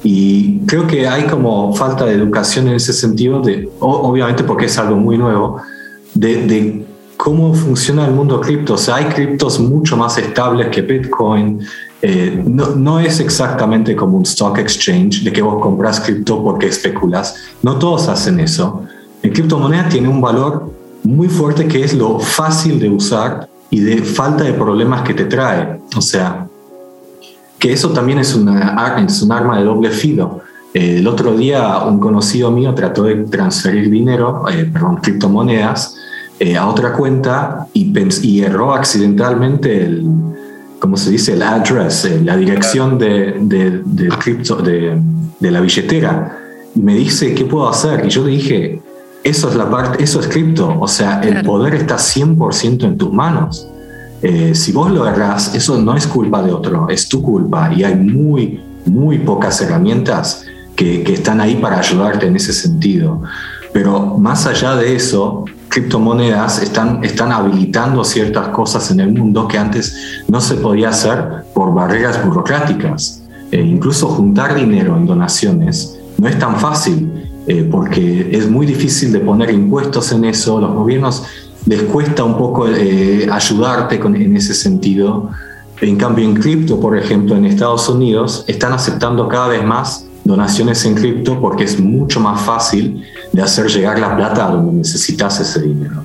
Y 0.03 0.59
creo 0.59 0.87
que 0.87 1.09
hay 1.09 1.23
como 1.23 1.75
falta 1.75 2.05
de 2.05 2.13
educación 2.13 2.69
en 2.69 2.75
ese 2.75 2.93
sentido, 2.93 3.41
de, 3.41 3.69
obviamente 3.81 4.45
porque 4.45 4.67
es 4.67 4.77
algo 4.77 4.95
muy 4.95 5.17
nuevo, 5.17 5.61
de, 6.13 6.47
de 6.47 6.85
cómo 7.17 7.53
funciona 7.53 8.05
el 8.05 8.13
mundo 8.13 8.39
cripto. 8.39 8.75
O 8.75 8.77
sea, 8.77 8.95
hay 8.95 9.05
criptos 9.05 9.59
mucho 9.59 9.97
más 9.97 10.17
estables 10.17 10.69
que 10.69 10.83
Bitcoin, 10.83 11.59
eh, 12.01 12.43
no, 12.45 12.75
no, 12.75 12.99
es 12.99 13.19
exactamente 13.19 13.95
como 13.95 14.17
un 14.17 14.23
stock 14.23 14.59
exchange 14.59 15.23
de 15.23 15.31
que 15.33 15.41
vos 15.41 15.61
compras 15.61 15.99
cripto 15.99 16.43
porque 16.43 16.67
especulas. 16.67 17.35
No 17.63 17.77
todos 17.77 18.07
hacen 18.07 18.39
eso. 18.39 18.83
El 19.23 19.33
criptomoneda 19.33 19.89
tiene 19.89 20.07
un 20.07 20.21
valor 20.21 20.71
muy 21.03 21.27
fuerte 21.27 21.67
que 21.67 21.83
es 21.83 21.93
lo 21.93 22.19
fácil 22.19 22.79
de 22.79 22.89
usar 22.89 23.49
y 23.69 23.79
de 23.79 23.97
falta 24.03 24.43
de 24.43 24.53
problemas 24.53 25.01
que 25.01 25.13
te 25.13 25.25
trae. 25.25 25.79
O 25.95 26.01
sea, 26.01 26.47
que 27.57 27.73
eso 27.73 27.89
también 27.89 28.19
es, 28.19 28.35
una, 28.35 28.97
es 29.03 29.21
un 29.23 29.31
arma 29.31 29.57
de 29.57 29.65
doble 29.65 29.89
filo. 29.89 30.41
Eh, 30.73 30.97
el 30.99 31.07
otro 31.07 31.35
día 31.35 31.79
un 31.79 31.99
conocido 31.99 32.51
mío 32.51 32.75
trató 32.75 33.03
de 33.03 33.15
transferir 33.23 33.89
dinero, 33.89 34.43
eh, 34.49 34.69
perdón, 34.71 34.97
criptomonedas, 34.97 35.95
a 36.55 36.67
otra 36.67 36.93
cuenta 36.93 37.67
y, 37.73 37.91
y, 38.21 38.41
erró 38.41 38.71
accidentalmente 38.71 39.85
el, 39.85 40.05
¿cómo 40.79 40.97
se 40.97 41.11
dice? 41.11 41.33
El 41.33 41.43
address, 41.43 42.09
la 42.23 42.35
dirección 42.37 42.97
de, 42.97 43.35
de, 43.39 43.81
de, 43.85 44.09
de, 44.63 45.01
de 45.39 45.51
la 45.51 45.61
billetera. 45.61 46.37
Y 46.75 46.79
me 46.79 46.95
dice, 46.95 47.33
¿qué 47.33 47.45
puedo 47.45 47.67
hacer? 47.69 48.05
Y 48.05 48.09
yo 48.09 48.23
le 48.23 48.31
dije, 48.31 48.81
eso 49.23 49.49
es 49.49 49.55
la 49.55 49.69
parte, 49.69 50.03
eso 50.03 50.19
es 50.19 50.27
cripto, 50.27 50.77
o 50.79 50.87
sea, 50.87 51.19
el 51.21 51.43
poder 51.43 51.75
está 51.75 51.97
100% 51.97 52.83
en 52.83 52.97
tus 52.97 53.11
manos. 53.11 53.67
Eh, 54.21 54.55
si 54.55 54.71
vos 54.71 54.89
lo 54.89 55.07
errás, 55.07 55.53
eso 55.53 55.77
no 55.79 55.95
es 55.95 56.07
culpa 56.07 56.41
de 56.41 56.51
otro, 56.51 56.87
es 56.89 57.07
tu 57.07 57.21
culpa 57.21 57.71
y 57.73 57.83
hay 57.83 57.95
muy, 57.95 58.61
muy 58.85 59.19
pocas 59.19 59.61
herramientas 59.61 60.43
que, 60.75 61.03
que 61.03 61.13
están 61.13 61.41
ahí 61.41 61.55
para 61.55 61.79
ayudarte 61.79 62.27
en 62.27 62.35
ese 62.35 62.53
sentido. 62.53 63.21
Pero 63.73 64.17
más 64.17 64.47
allá 64.47 64.75
de 64.75 64.95
eso, 64.95 65.45
criptomonedas 65.77 66.63
están, 66.63 67.03
están 67.03 67.31
habilitando 67.31 68.03
ciertas 68.03 68.47
cosas 68.47 68.89
en 68.89 68.99
el 68.99 69.13
mundo 69.13 69.47
que 69.47 69.59
antes 69.59 70.23
no 70.27 70.41
se 70.41 70.55
podía 70.55 70.89
hacer 70.89 71.43
por 71.53 71.71
barreras 71.71 72.25
burocráticas. 72.25 73.21
Eh, 73.51 73.61
incluso 73.61 74.07
juntar 74.07 74.55
dinero 74.55 74.97
en 74.97 75.05
donaciones 75.05 75.97
no 76.17 76.27
es 76.27 76.37
tan 76.39 76.59
fácil 76.59 77.29
eh, 77.47 77.67
porque 77.71 78.29
es 78.31 78.49
muy 78.49 78.65
difícil 78.65 79.13
de 79.13 79.19
poner 79.19 79.51
impuestos 79.51 80.11
en 80.11 80.25
eso. 80.25 80.59
Los 80.59 80.73
gobiernos 80.73 81.23
les 81.67 81.83
cuesta 81.83 82.23
un 82.23 82.37
poco 82.37 82.67
eh, 82.67 83.27
ayudarte 83.31 83.97
en 83.97 84.35
ese 84.35 84.55
sentido. 84.55 85.29
En 85.79 85.95
cambio, 85.95 86.25
en 86.25 86.33
cripto, 86.33 86.79
por 86.79 86.97
ejemplo, 86.97 87.35
en 87.35 87.45
Estados 87.45 87.87
Unidos, 87.87 88.45
están 88.47 88.73
aceptando 88.73 89.27
cada 89.27 89.49
vez 89.49 89.63
más 89.63 90.06
donaciones 90.27 90.83
en 90.85 90.95
cripto 90.95 91.39
porque 91.39 91.63
es 91.63 91.79
mucho 91.79 92.19
más 92.19 92.41
fácil 92.41 93.03
de 93.31 93.41
hacer 93.41 93.67
llegar 93.67 93.99
la 93.99 94.15
plata 94.15 94.47
a 94.47 94.51
donde 94.51 94.73
necesitas 94.73 95.39
ese 95.39 95.61
dinero. 95.61 96.03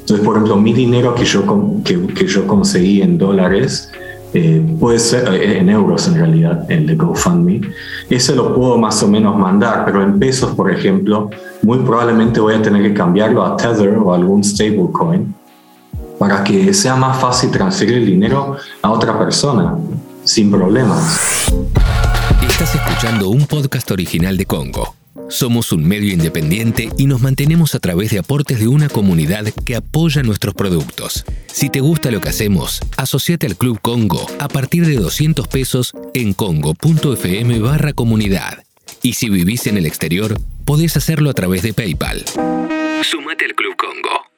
Entonces, 0.00 0.24
por 0.24 0.36
ejemplo, 0.36 0.56
mi 0.56 0.72
dinero 0.72 1.14
que 1.14 1.24
yo, 1.24 1.42
que, 1.84 2.06
que 2.06 2.26
yo 2.26 2.46
conseguí 2.46 3.02
en 3.02 3.18
dólares, 3.18 3.90
eh, 4.38 4.62
puede 4.78 4.98
ser 4.98 5.32
eh, 5.32 5.58
en 5.60 5.70
euros 5.70 6.06
en 6.08 6.16
realidad, 6.16 6.70
el 6.70 6.86
de 6.86 6.94
GoFundMe, 6.94 7.60
ese 8.10 8.34
lo 8.34 8.54
puedo 8.54 8.76
más 8.76 9.02
o 9.02 9.08
menos 9.08 9.36
mandar, 9.36 9.84
pero 9.86 10.02
en 10.02 10.18
pesos, 10.18 10.54
por 10.54 10.70
ejemplo, 10.70 11.30
muy 11.62 11.78
probablemente 11.78 12.38
voy 12.40 12.54
a 12.54 12.60
tener 12.60 12.82
que 12.82 12.92
cambiarlo 12.92 13.44
a 13.44 13.56
Tether 13.56 13.96
o 13.96 14.12
algún 14.12 14.44
stablecoin 14.44 15.34
para 16.18 16.44
que 16.44 16.74
sea 16.74 16.96
más 16.96 17.18
fácil 17.18 17.50
transferir 17.50 17.98
el 17.98 18.06
dinero 18.06 18.56
a 18.82 18.90
otra 18.90 19.18
persona 19.18 19.74
sin 20.24 20.50
problemas. 20.50 21.50
Estás 22.58 22.74
escuchando 22.74 23.28
un 23.28 23.46
podcast 23.46 23.90
original 23.90 24.38
de 24.38 24.46
Congo. 24.46 24.96
Somos 25.28 25.72
un 25.72 25.86
medio 25.86 26.10
independiente 26.14 26.88
y 26.96 27.04
nos 27.04 27.20
mantenemos 27.20 27.74
a 27.74 27.80
través 27.80 28.12
de 28.12 28.18
aportes 28.18 28.58
de 28.58 28.66
una 28.66 28.88
comunidad 28.88 29.44
que 29.66 29.76
apoya 29.76 30.22
nuestros 30.22 30.54
productos. 30.54 31.26
Si 31.48 31.68
te 31.68 31.80
gusta 31.80 32.10
lo 32.10 32.22
que 32.22 32.30
hacemos, 32.30 32.80
asociate 32.96 33.44
al 33.44 33.58
Club 33.58 33.78
Congo 33.82 34.26
a 34.38 34.48
partir 34.48 34.86
de 34.86 34.96
200 34.96 35.48
pesos 35.48 35.92
en 36.14 36.32
congo.fm 36.32 37.58
barra 37.58 37.92
comunidad. 37.92 38.64
Y 39.02 39.12
si 39.12 39.28
vivís 39.28 39.66
en 39.66 39.76
el 39.76 39.84
exterior, 39.84 40.40
podés 40.64 40.96
hacerlo 40.96 41.28
a 41.28 41.34
través 41.34 41.60
de 41.60 41.74
PayPal. 41.74 42.24
Sumate 43.02 43.44
al 43.44 43.54
Club 43.54 43.76
Congo. 43.76 44.35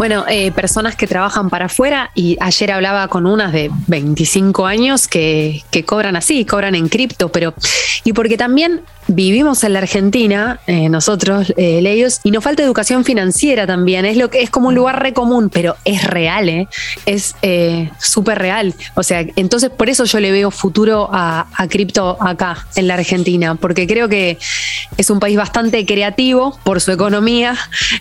Bueno, 0.00 0.24
eh, 0.30 0.50
personas 0.50 0.96
que 0.96 1.06
trabajan 1.06 1.50
para 1.50 1.66
afuera 1.66 2.10
y 2.14 2.38
ayer 2.40 2.72
hablaba 2.72 3.06
con 3.08 3.26
unas 3.26 3.52
de 3.52 3.70
25 3.86 4.64
años 4.64 5.06
que, 5.06 5.62
que 5.70 5.84
cobran 5.84 6.16
así, 6.16 6.46
cobran 6.46 6.74
en 6.74 6.88
cripto, 6.88 7.30
pero 7.30 7.52
y 8.02 8.14
porque 8.14 8.38
también 8.38 8.80
vivimos 9.10 9.64
en 9.64 9.72
la 9.72 9.80
Argentina, 9.80 10.60
eh, 10.66 10.88
nosotros, 10.88 11.52
eh, 11.56 12.08
y 12.22 12.30
nos 12.30 12.44
falta 12.44 12.62
educación 12.62 13.04
financiera 13.04 13.66
también. 13.66 14.04
Es, 14.04 14.16
lo 14.16 14.30
que, 14.30 14.42
es 14.42 14.50
como 14.50 14.68
un 14.68 14.74
lugar 14.74 15.02
re 15.02 15.12
común, 15.12 15.50
pero 15.50 15.76
es 15.84 16.04
real, 16.04 16.48
¿eh? 16.48 16.68
es 17.06 17.34
eh, 17.42 17.90
súper 17.98 18.38
real. 18.38 18.74
O 18.94 19.02
sea, 19.02 19.24
entonces 19.36 19.70
por 19.70 19.90
eso 19.90 20.04
yo 20.04 20.20
le 20.20 20.30
veo 20.30 20.50
futuro 20.50 21.08
a, 21.12 21.46
cripto 21.68 22.16
acá, 22.20 22.66
en 22.76 22.88
la 22.88 22.94
Argentina, 22.94 23.54
porque 23.54 23.86
creo 23.86 24.08
que 24.08 24.38
es 24.96 25.10
un 25.10 25.20
país 25.20 25.36
bastante 25.36 25.84
creativo 25.84 26.58
por 26.64 26.80
su 26.80 26.92
economía 26.92 27.56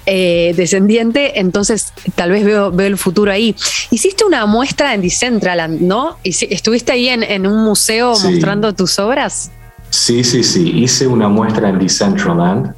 descendiente, 0.06 1.40
entonces 1.40 1.89
tal 2.16 2.32
vez 2.32 2.46
veo, 2.46 2.72
veo 2.72 2.88
el 2.88 2.98
futuro 2.98 3.32
ahí. 3.32 3.56
Hiciste 3.92 4.26
una 4.26 4.46
muestra 4.46 4.94
en 4.94 5.02
Decentraland, 5.02 5.82
¿no? 5.82 6.18
¿Estuviste 6.24 6.92
ahí 6.92 7.10
en, 7.10 7.48
un 7.48 7.64
museo 7.64 8.12
mostrando 8.12 8.74
tus 8.74 9.00
obras? 9.00 9.52
Sí, 9.90 10.24
sí, 10.24 10.44
sí. 10.44 10.72
Hice 10.84 11.08
una 11.08 11.28
muestra 11.28 11.70
en 11.70 11.80
Decentraland 11.80 12.74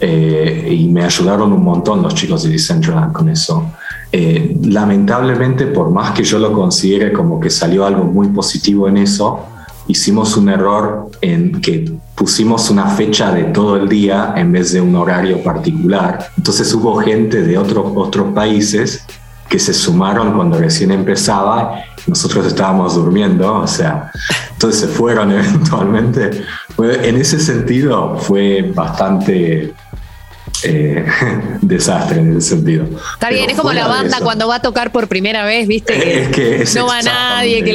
eh, 0.00 0.76
y 0.78 0.88
me 0.88 1.04
ayudaron 1.04 1.52
un 1.52 1.62
montón 1.62 2.02
los 2.02 2.14
chicos 2.14 2.42
de 2.44 2.50
Decentraland 2.50 3.12
con 3.12 3.28
eso. 3.28 3.72
Eh, 4.10 4.56
lamentablemente, 4.62 5.66
por 5.66 5.90
más 5.90 6.12
que 6.12 6.22
yo 6.22 6.38
lo 6.38 6.52
considere 6.52 7.12
como 7.12 7.40
que 7.40 7.50
salió 7.50 7.84
algo 7.84 8.04
muy 8.04 8.28
positivo 8.28 8.88
en 8.88 8.98
eso, 8.98 9.46
hicimos 9.88 10.36
un 10.36 10.48
error 10.48 11.10
en 11.20 11.60
que 11.60 11.92
pusimos 12.14 12.70
una 12.70 12.86
fecha 12.86 13.32
de 13.32 13.44
todo 13.44 13.76
el 13.76 13.88
día 13.88 14.34
en 14.36 14.52
vez 14.52 14.72
de 14.72 14.80
un 14.80 14.94
horario 14.96 15.42
particular. 15.42 16.30
Entonces 16.36 16.72
hubo 16.74 16.96
gente 16.96 17.42
de 17.42 17.58
otros, 17.58 17.92
otros 17.94 18.32
países 18.32 19.04
que 19.48 19.58
se 19.58 19.74
sumaron 19.74 20.32
cuando 20.32 20.58
recién 20.58 20.90
empezaba, 20.90 21.84
nosotros 22.06 22.46
estábamos 22.46 22.94
durmiendo, 22.94 23.54
o 23.54 23.66
sea, 23.66 24.10
entonces 24.52 24.80
se 24.80 24.88
fueron 24.88 25.32
eventualmente. 25.32 26.42
En 26.78 27.16
ese 27.16 27.38
sentido 27.38 28.16
fue 28.18 28.72
bastante 28.74 29.74
eh, 30.64 31.04
desastre 31.60 32.20
en 32.20 32.36
ese 32.36 32.50
sentido. 32.50 32.86
Está 33.14 33.30
bien, 33.30 33.50
es 33.50 33.56
como 33.56 33.72
la 33.72 33.86
banda 33.86 34.18
cuando 34.20 34.48
va 34.48 34.56
a 34.56 34.62
tocar 34.62 34.92
por 34.92 35.08
primera 35.08 35.44
vez, 35.44 35.66
¿viste? 35.68 35.94
Que, 36.34 36.64
no 36.74 36.86
va 36.86 37.02
nadie, 37.02 37.62
que 37.62 37.72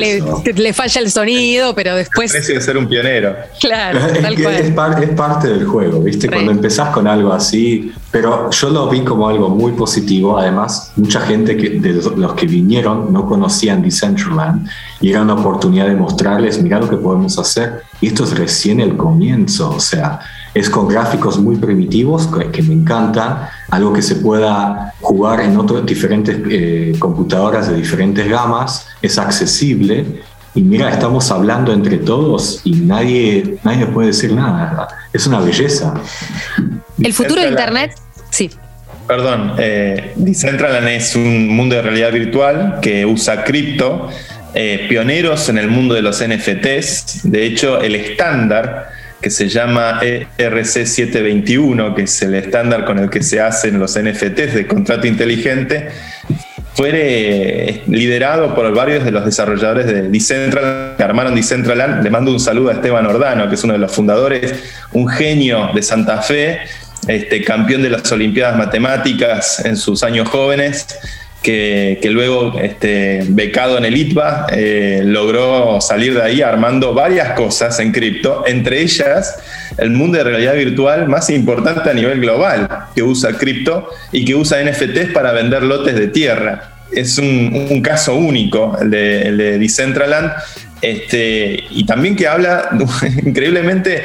le, 0.55 0.73
falla 0.73 1.01
el 1.01 1.11
sonido, 1.11 1.73
pero 1.75 1.95
después. 1.95 2.31
Parece 2.31 2.59
ser 2.61 2.77
un 2.77 2.87
pionero. 2.87 3.35
Claro, 3.59 3.99
tal 3.99 4.41
cual. 4.41 4.55
Es, 4.55 5.11
parte 5.11 5.47
del 5.47 5.65
juego, 5.65 6.01
¿viste? 6.01 6.27
Cuando 6.27 6.51
empezás 6.51 6.89
con 6.89 7.07
algo 7.07 7.31
así, 7.33 7.91
pero 8.11 8.49
yo 8.49 8.69
lo 8.69 8.89
vi 8.89 9.01
como 9.01 9.27
algo 9.27 9.49
muy 9.49 9.73
positivo. 9.73 10.37
Además, 10.37 10.91
mucha 10.95 11.21
gente 11.21 11.55
que, 11.57 11.69
de 11.69 11.93
los 11.93 12.33
que 12.33 12.45
vinieron 12.47 13.11
no 13.11 13.25
conocían 13.25 13.81
Decentraland 13.81 14.67
y 15.01 15.11
era 15.11 15.21
una 15.21 15.33
oportunidad 15.33 15.87
de 15.87 15.95
mostrarles, 15.95 16.61
mira 16.61 16.79
lo 16.79 16.89
que 16.89 16.97
podemos 16.97 17.37
hacer. 17.37 17.83
Y 18.01 18.07
esto 18.07 18.23
es 18.23 18.37
recién 18.37 18.79
el 18.79 18.95
comienzo, 18.95 19.71
o 19.71 19.79
sea 19.79 20.19
es 20.53 20.69
con 20.69 20.87
gráficos 20.87 21.39
muy 21.39 21.57
primitivos 21.57 22.27
que, 22.51 22.61
me 22.63 22.73
encantan, 22.73 23.47
algo 23.69 23.93
que 23.93 24.01
se 24.01 24.15
pueda 24.15 24.93
jugar 25.01 25.41
en 25.41 25.57
otras 25.57 25.85
diferentes 25.85 26.37
eh, 26.49 26.95
computadoras 26.99 27.69
de 27.69 27.75
diferentes 27.75 28.27
gamas, 28.27 28.87
es 29.01 29.17
accesible 29.17 30.05
y 30.55 30.61
mira, 30.61 30.89
estamos 30.89 31.29
hablando 31.31 31.71
entre 31.71 31.97
todos 31.97 32.61
y 32.63 32.71
nadie, 32.73 33.57
nadie 33.63 33.85
puede 33.85 34.07
decir 34.07 34.33
nada. 34.33 34.87
Es 35.13 35.27
una 35.27 35.39
belleza. 35.39 35.93
El 36.99 37.13
futuro 37.13 37.41
de 37.41 37.49
Internet, 37.49 37.93
sí. 38.31 38.49
Perdón, 39.07 39.53
eh, 39.57 40.13
Decentraland 40.15 40.87
es 40.89 41.15
un 41.15 41.47
mundo 41.47 41.75
de 41.75 41.81
realidad 41.81 42.11
virtual 42.11 42.79
que 42.81 43.05
usa 43.05 43.43
cripto, 43.43 44.09
eh, 44.53 44.85
pioneros 44.89 45.49
en 45.49 45.59
el 45.59 45.67
mundo 45.67 45.93
de 45.95 46.01
los 46.01 46.21
NFTs. 46.21 47.21
De 47.23 47.45
hecho, 47.45 47.79
el 47.81 47.95
estándar 47.95 48.89
que 49.21 49.29
se 49.29 49.49
llama 49.49 49.99
ERC 50.01 50.85
721, 50.85 51.95
que 51.95 52.03
es 52.03 52.21
el 52.21 52.35
estándar 52.35 52.85
con 52.85 52.99
el 52.99 53.09
que 53.09 53.21
se 53.21 53.41
hacen 53.41 53.79
los 53.79 53.99
NFTs 53.99 54.53
de 54.53 54.67
contrato 54.67 55.07
inteligente, 55.07 55.89
fue 56.73 56.91
eh, 56.93 57.83
liderado 57.87 58.55
por 58.55 58.73
varios 58.73 59.03
de 59.03 59.11
los 59.11 59.25
desarrolladores 59.25 59.85
de 59.87 60.03
Decentraland, 60.03 60.95
que 60.95 61.03
armaron 61.03 61.35
Decentraland. 61.35 62.03
Le 62.03 62.09
mando 62.09 62.31
un 62.31 62.39
saludo 62.39 62.69
a 62.69 62.73
Esteban 62.73 63.05
Ordano, 63.05 63.49
que 63.49 63.55
es 63.55 63.63
uno 63.63 63.73
de 63.73 63.79
los 63.79 63.91
fundadores, 63.91 64.53
un 64.93 65.07
genio 65.07 65.71
de 65.73 65.81
Santa 65.81 66.21
Fe, 66.21 66.59
este, 67.07 67.43
campeón 67.43 67.81
de 67.81 67.89
las 67.89 68.09
Olimpiadas 68.11 68.57
Matemáticas 68.57 69.65
en 69.65 69.75
sus 69.75 70.03
años 70.03 70.29
jóvenes 70.29 70.87
que, 71.41 71.99
luego, 72.11 72.59
este, 72.59 73.23
becado 73.29 73.77
en 73.77 73.85
el 73.85 73.95
ITBA, 73.95 74.47
eh, 74.51 75.01
logró 75.05 75.79
salir 75.79 76.13
de 76.13 76.21
ahí 76.21 76.41
armando 76.41 76.93
varias 76.93 77.33
cosas 77.33 77.79
en 77.79 77.91
cripto, 77.91 78.43
entre 78.45 78.81
ellas 78.81 79.39
el 79.77 79.91
mundo 79.91 80.17
de 80.17 80.23
realidad 80.25 80.55
virtual 80.55 81.07
más 81.07 81.29
importante 81.29 81.89
a 81.89 81.93
nivel 81.93 82.19
global, 82.19 82.67
que 82.93 83.03
usa 83.03 83.33
cripto 83.33 83.87
y 84.11 84.25
que 84.25 84.35
usa 84.35 84.61
NFTs 84.63 85.11
para 85.13 85.31
vender 85.31 85.63
lotes 85.63 85.95
de 85.95 86.07
tierra. 86.07 86.73
Es 86.91 87.17
un, 87.19 87.81
caso 87.83 88.15
único 88.15 88.75
el 88.81 88.89
de, 88.89 89.59
Decentraland 89.59 90.31
Este, 90.81 91.65
y 91.69 91.85
también 91.85 92.15
que 92.15 92.27
habla 92.27 92.69
increíblemente, 93.25 94.03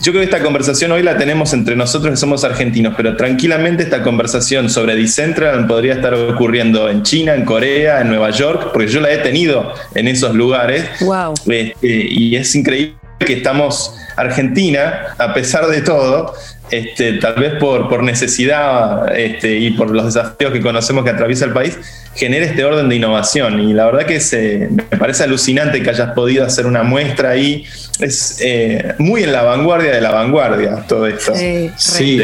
yo 0.00 0.12
creo 0.12 0.20
que 0.20 0.24
esta 0.24 0.42
conversación 0.42 0.92
hoy 0.92 1.02
la 1.02 1.16
tenemos 1.16 1.52
entre 1.52 1.76
nosotros 1.76 2.10
que 2.10 2.16
somos 2.16 2.44
argentinos, 2.44 2.94
pero 2.96 3.16
tranquilamente 3.16 3.84
esta 3.84 4.02
conversación 4.02 4.68
sobre 4.68 4.96
Decentraland 4.96 5.68
podría 5.68 5.94
estar 5.94 6.14
ocurriendo 6.14 6.90
en 6.90 7.02
China, 7.02 7.34
en 7.34 7.44
Corea, 7.44 8.00
en 8.00 8.08
Nueva 8.08 8.30
York, 8.30 8.70
porque 8.72 8.88
yo 8.88 9.00
la 9.00 9.12
he 9.12 9.18
tenido 9.18 9.72
en 9.94 10.08
esos 10.08 10.34
lugares. 10.34 10.84
Wow. 11.00 11.34
Este, 11.46 11.88
y 11.88 12.36
es 12.36 12.54
increíble 12.54 12.96
que 13.18 13.34
estamos, 13.34 13.94
Argentina, 14.16 15.14
a 15.18 15.32
pesar 15.32 15.66
de 15.68 15.80
todo, 15.80 16.34
este, 16.70 17.14
tal 17.14 17.34
vez 17.34 17.54
por, 17.54 17.88
por 17.88 18.02
necesidad 18.02 19.16
este, 19.16 19.56
y 19.58 19.70
por 19.70 19.90
los 19.90 20.06
desafíos 20.14 20.52
que 20.52 20.60
conocemos 20.60 21.04
que 21.04 21.10
atraviesa 21.10 21.44
el 21.44 21.52
país, 21.52 21.78
genere 22.14 22.46
este 22.46 22.64
orden 22.64 22.88
de 22.88 22.96
innovación. 22.96 23.60
Y 23.60 23.72
la 23.72 23.86
verdad 23.86 24.06
que 24.06 24.20
se, 24.20 24.68
me 24.70 24.98
parece 24.98 25.24
alucinante 25.24 25.82
que 25.82 25.90
hayas 25.90 26.12
podido 26.12 26.44
hacer 26.44 26.66
una 26.66 26.82
muestra 26.82 27.30
ahí. 27.30 27.64
Es 28.00 28.38
eh, 28.40 28.94
muy 28.98 29.22
en 29.22 29.32
la 29.32 29.42
vanguardia 29.42 29.92
de 29.92 30.00
la 30.00 30.10
vanguardia 30.10 30.84
todo 30.88 31.06
esto. 31.06 31.34
Sí, 31.76 32.20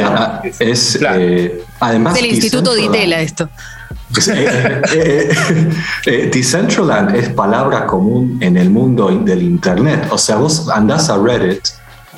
es 0.58 0.98
eh, 1.00 1.60
además... 1.80 2.14
Del 2.14 2.26
Instituto 2.26 2.74
de 2.74 2.82
Itela 2.82 3.20
esto. 3.20 3.48
Pues, 4.12 4.28
eh, 4.28 5.30
Decentraland 6.32 7.16
es 7.16 7.30
palabra 7.30 7.86
común 7.86 8.38
en 8.42 8.56
el 8.56 8.68
mundo 8.70 9.08
del 9.08 9.42
Internet. 9.42 10.08
O 10.10 10.18
sea, 10.18 10.36
vos 10.36 10.68
andás 10.68 11.08
a 11.08 11.16
Reddit 11.16 11.62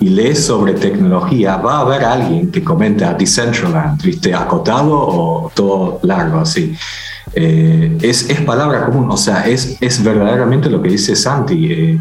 y 0.04 0.10
lees 0.10 0.44
sobre 0.44 0.74
tecnología, 0.74 1.56
va 1.56 1.78
a 1.78 1.80
haber 1.80 2.04
alguien 2.04 2.50
que 2.50 2.62
comenta 2.62 3.14
Decentraland, 3.14 4.02
¿viste? 4.02 4.34
Acotado 4.34 4.92
o 4.92 5.50
todo 5.54 5.98
largo, 6.02 6.40
así. 6.40 6.76
Eh, 7.32 7.96
es, 8.02 8.28
es, 8.28 8.42
palabra 8.42 8.84
común, 8.84 9.10
o 9.10 9.16
sea, 9.16 9.46
es, 9.46 9.78
es 9.80 10.04
verdaderamente 10.04 10.68
lo 10.68 10.82
que 10.82 10.90
dice 10.90 11.16
Santi. 11.16 11.72
Eh, 11.72 12.00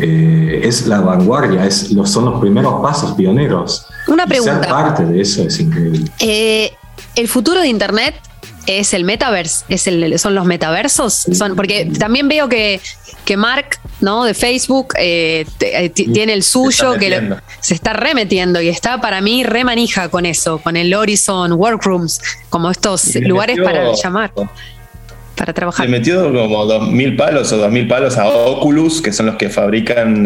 eh, 0.00 0.60
es 0.64 0.88
la 0.88 1.00
vanguardia, 1.00 1.64
es, 1.64 1.92
los, 1.92 2.10
son 2.10 2.24
los 2.24 2.40
primeros 2.40 2.82
pasos 2.82 3.12
pioneros. 3.12 3.86
Una 4.08 4.26
pregunta. 4.26 4.60
ser 4.60 4.68
parte 4.68 5.04
de 5.04 5.20
eso 5.20 5.42
es 5.42 5.60
increíble. 5.60 6.10
el 6.18 7.28
futuro 7.28 7.60
de 7.60 7.68
Internet 7.68 8.16
es 8.66 8.94
el 8.94 9.04
metaverse, 9.04 9.64
es 9.68 9.86
el, 9.86 10.18
son 10.18 10.34
los 10.34 10.44
metaversos, 10.44 11.26
son, 11.32 11.56
porque 11.56 11.86
también 11.98 12.28
veo 12.28 12.48
que, 12.48 12.80
que 13.24 13.36
Mark, 13.36 13.78
¿no? 14.00 14.24
De 14.24 14.34
Facebook 14.34 14.94
eh, 14.98 15.46
eh, 15.60 15.90
tiene 15.90 16.32
el 16.32 16.42
suyo, 16.42 16.94
que 16.98 17.36
se 17.60 17.74
está 17.74 17.92
remetiendo 17.92 18.60
y 18.60 18.68
está 18.68 19.00
para 19.00 19.20
mí 19.20 19.44
remanija 19.44 20.08
con 20.08 20.26
eso, 20.26 20.58
con 20.58 20.76
el 20.76 20.92
Horizon 20.94 21.52
Workrooms, 21.52 22.20
como 22.50 22.70
estos 22.70 23.14
lugares 23.16 23.58
para 23.62 23.92
llamar 23.94 24.32
para 25.36 25.52
trabajar. 25.52 25.86
Le 25.86 25.92
metió 25.92 26.32
como 26.32 26.64
dos 26.64 26.90
mil 26.90 27.14
palos 27.14 27.52
o 27.52 27.58
dos 27.58 27.70
mil 27.70 27.86
palos 27.86 28.16
a 28.16 28.26
Oculus, 28.26 29.02
que 29.02 29.12
son 29.12 29.26
los 29.26 29.36
que 29.36 29.50
fabrican 29.50 30.24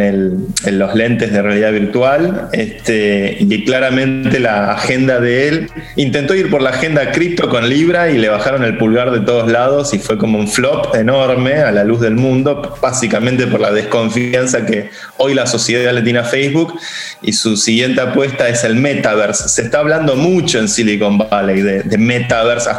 los 0.65 0.95
lentes 0.95 1.33
de 1.33 1.43
realidad 1.43 1.73
virtual, 1.73 2.49
este, 2.53 3.37
y 3.41 3.65
claramente 3.65 4.39
la 4.39 4.73
agenda 4.73 5.21
de 5.21 5.49
él, 5.49 5.71
intentó 5.97 6.35
ir 6.35 6.49
por 6.49 6.63
la 6.63 6.71
agenda 6.71 7.11
cripto 7.11 7.49
con 7.49 7.69
Libra 7.69 8.11
y 8.11 8.19
le 8.19 8.29
bajaron 8.29 8.63
el 8.63 8.77
pulgar 8.79 9.11
de 9.11 9.21
todos 9.21 9.51
lados 9.51 9.93
y 9.95 9.99
fue 9.99 10.17
como 10.17 10.39
un 10.39 10.49
flop 10.49 10.95
enorme 10.95 11.55
a 11.55 11.73
la 11.73 11.85
luz 11.85 12.01
del 12.01 12.15
mundo, 12.15 12.77
básicamente 12.81 13.47
por 13.49 13.61
la 13.61 13.73
desconfianza 13.73 14.65
que 14.65 14.91
hoy 15.17 15.35
la 15.35 15.47
sociedad 15.47 15.93
le 15.93 16.03
tiene 16.03 16.21
a 16.21 16.25
Facebook 16.25 16.79
y 17.21 17.33
su 17.33 17.57
siguiente 17.57 18.01
apuesta 18.01 18.49
es 18.49 18.63
el 18.63 18.77
metaverse. 18.77 19.49
Se 19.49 19.63
está 19.63 19.81
hablando 19.81 20.15
mucho 20.15 20.61
en 20.61 20.69
Silicon 20.69 21.19
Valley 21.19 21.63
de, 21.63 21.83
de 21.83 21.99
metaverse, 21.99 22.71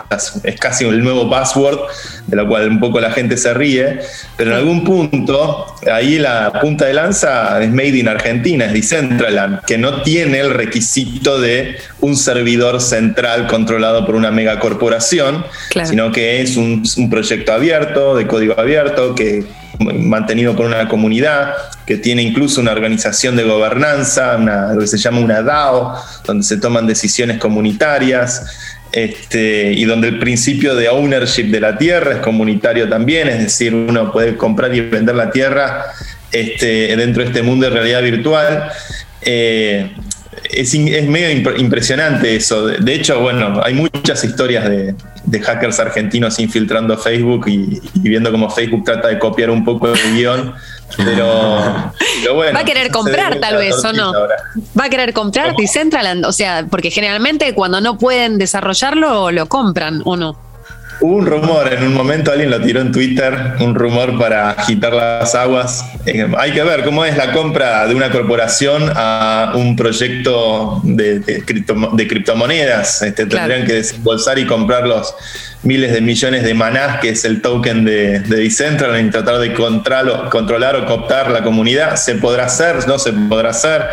es 0.44 0.60
casi 0.60 0.86
el 0.86 1.04
nuevo 1.04 1.30
password 1.30 1.80
de 2.28 2.36
lo 2.36 2.48
cual 2.48 2.70
un 2.70 2.80
poco 2.80 3.00
la 3.00 3.12
gente 3.12 3.38
se 3.38 3.54
ríe, 3.54 4.00
pero 4.38 4.52
en 4.52 4.58
algún 4.58 4.84
punto, 4.84 5.76
ahí 5.92 6.18
la 6.18 6.52
punta 6.62 6.86
de 6.86 6.94
lanza 6.94 7.62
es 7.62 7.70
Made 7.70 7.98
in 7.98 8.08
Argentina, 8.08 8.66
es 8.66 8.74
Decentraland, 8.74 9.62
que 9.66 9.78
no 9.78 10.02
tiene 10.02 10.40
el 10.40 10.52
requisito 10.52 11.40
de 11.40 11.78
un 12.00 12.16
servidor 12.16 12.82
central 12.82 13.48
controlado 13.48 14.06
por 14.06 14.16
una 14.16 14.32
megacorporación, 14.32 15.46
sino 15.84 16.12
que 16.12 16.42
es 16.42 16.58
un, 16.58 16.84
proyecto 17.10 17.54
abierto, 17.54 18.16
de 18.16 18.28
código 18.28 18.60
abierto, 18.60 19.16
que 19.16 19.44
mantenido 19.80 20.56
por 20.56 20.66
una 20.66 20.88
comunidad, 20.88 21.56
que 21.86 21.98
tiene 21.98 22.22
incluso 22.22 22.62
una 22.62 22.72
organización 22.72 23.36
de 23.36 23.44
gobernanza, 23.44 24.38
lo 24.74 24.80
que 24.80 24.88
se 24.88 24.98
llama 24.98 25.20
una 25.20 25.42
DAO, 25.42 25.96
donde 26.26 26.44
se 26.44 26.58
toman 26.58 26.88
decisiones 26.88 27.40
comunitarias. 27.40 28.46
Este, 28.92 29.72
y 29.72 29.86
donde 29.86 30.10
el 30.10 30.20
principio 30.20 30.76
de 30.76 30.90
ownership 30.90 31.46
de 31.46 31.62
la 31.62 31.78
tierra 31.78 32.14
es 32.14 32.18
comunitario 32.18 32.90
también, 32.90 33.30
es 33.30 33.40
decir, 33.40 33.74
uno 33.74 34.12
puede 34.12 34.36
comprar 34.36 34.76
y 34.76 34.82
vender 34.82 35.16
la 35.16 35.32
tierra 35.32 35.86
este, 36.32 36.96
dentro 36.98 37.24
de 37.24 37.30
este 37.30 37.42
mundo 37.42 37.68
de 37.68 37.74
realidad 37.74 38.02
virtual. 38.02 38.70
Eh, 39.22 39.92
es, 40.50 40.76
medio 40.76 41.54
impresionante 41.58 42.36
eso. 42.36 42.68
De 42.68 42.94
hecho, 42.94 43.22
bueno, 43.22 43.62
hay 43.64 43.74
muchas 43.74 44.24
historias 44.24 44.70
de, 44.70 44.96
hackers 45.40 45.80
argentinos 45.80 46.40
infiltrando 46.40 46.98
Facebook 46.98 47.46
y, 47.48 47.80
y, 47.94 48.10
viendo 48.10 48.32
cómo 48.32 48.50
Facebook 48.50 48.84
trata 48.84 49.08
de 49.08 49.20
copiar 49.20 49.50
un 49.50 49.64
poco 49.64 49.88
el 49.88 50.16
guion 50.16 50.54
pero, 50.98 51.94
bueno. 52.30 52.54
Va 52.54 52.62
a 52.62 52.66
querer 52.66 52.92
comprar, 52.92 53.40
tal 53.40 53.58
vez, 53.58 53.84
¿o 53.84 53.94
no? 53.94 54.14
Va 54.14 54.86
a 54.86 54.90
querer 54.90 55.14
comprar 55.14 55.56
Decentraland. 55.56 56.26
O 56.26 56.32
sea, 56.32 56.66
porque 56.70 56.92
generalmente 56.92 57.54
cuando 57.54 57.82
no 57.82 57.98
pueden 57.98 58.38
desarrollarlo, 58.38 59.32
lo 59.32 59.48
compran, 59.48 60.02
¿o 60.06 60.16
no? 60.16 60.51
Hubo 61.04 61.16
un 61.16 61.26
rumor, 61.26 61.74
en 61.74 61.82
un 61.82 61.96
momento 61.96 62.32
alguien 62.32 62.52
lo 62.52 62.62
tiró 62.62 62.80
en 62.80 62.92
Twitter, 62.92 63.54
un 63.60 63.74
rumor 63.74 64.20
para 64.20 64.52
agitar 64.52 64.94
las 64.94 65.34
aguas. 65.34 65.84
Eh, 66.06 66.28
hay 66.38 66.52
que 66.52 66.62
ver 66.62 66.84
cómo 66.84 67.04
es 67.04 67.18
la 67.18 67.32
compra 67.32 67.88
de 67.88 67.96
una 67.96 68.12
corporación 68.12 68.84
a 68.96 69.54
un 69.56 69.76
proyecto 69.76 70.80
de, 70.84 71.44
criptomonedas. 72.08 73.02
Este, 73.02 73.26
Tendrían 73.26 73.66
que 73.66 73.74
desembolsar 73.74 74.38
y 74.38 74.46
comprar 74.46 74.86
los 74.86 75.16
miles 75.64 75.92
de 75.92 76.02
millones 76.02 76.44
de 76.44 76.54
manás, 76.54 77.00
que 77.00 77.10
es 77.10 77.26
el 77.26 77.42
token 77.42 77.84
de, 77.84 78.20
de 78.20 78.36
Decentraland, 78.38 79.08
y 79.08 79.10
tratar 79.10 79.40
de 79.40 79.54
controlar 79.54 80.76
o 80.76 80.86
cooptar 80.86 81.32
la 81.32 81.42
comunidad. 81.42 81.96
¿Se 81.96 82.14
podrá 82.14 82.46
hacer? 82.46 82.88
¿No 82.88 83.00
se 83.00 83.12
podrá 83.12 83.50
hacer? 83.50 83.88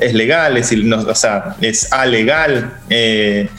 ¿Es 0.00 0.14
legal? 0.14 0.56
¿Es, 0.56 0.72
o 0.72 1.14
sea, 1.14 1.56
¿es 1.60 1.92
alegal? 1.92 2.72
Eh, 2.88 3.50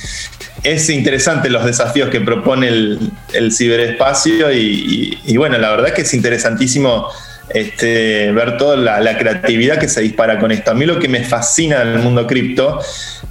es 0.65 0.89
interesante 0.89 1.49
los 1.49 1.63
desafíos 1.63 2.10
que 2.10 2.19
propone 2.21 2.67
el, 2.67 3.51
ciberespacio 3.51 4.51
y, 4.51 5.38
bueno, 5.38 5.58
la 5.60 5.69
verdad 5.69 5.93
que 5.93 6.01
es 6.01 6.13
interesantísimo 6.13 7.08
este, 7.49 8.32
ver 8.32 8.58
toda 8.58 8.75
la, 8.75 9.17
creatividad 9.17 9.78
que 9.78 9.88
se 9.88 10.01
dispara 10.01 10.39
con 10.39 10.51
esto. 10.51 10.71
A 10.71 10.73
mí 10.73 10.86
lo 10.86 10.97
que 10.99 11.08
me 11.08 11.23
fascina 11.23 11.80
del 11.80 11.99
mundo 11.99 12.25
cripto 12.25 12.80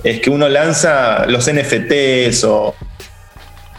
es 0.05 0.21
que 0.21 0.31
uno 0.31 0.49
lanza 0.49 1.27
los 1.27 1.51
NFTs 1.53 2.45
o 2.45 2.77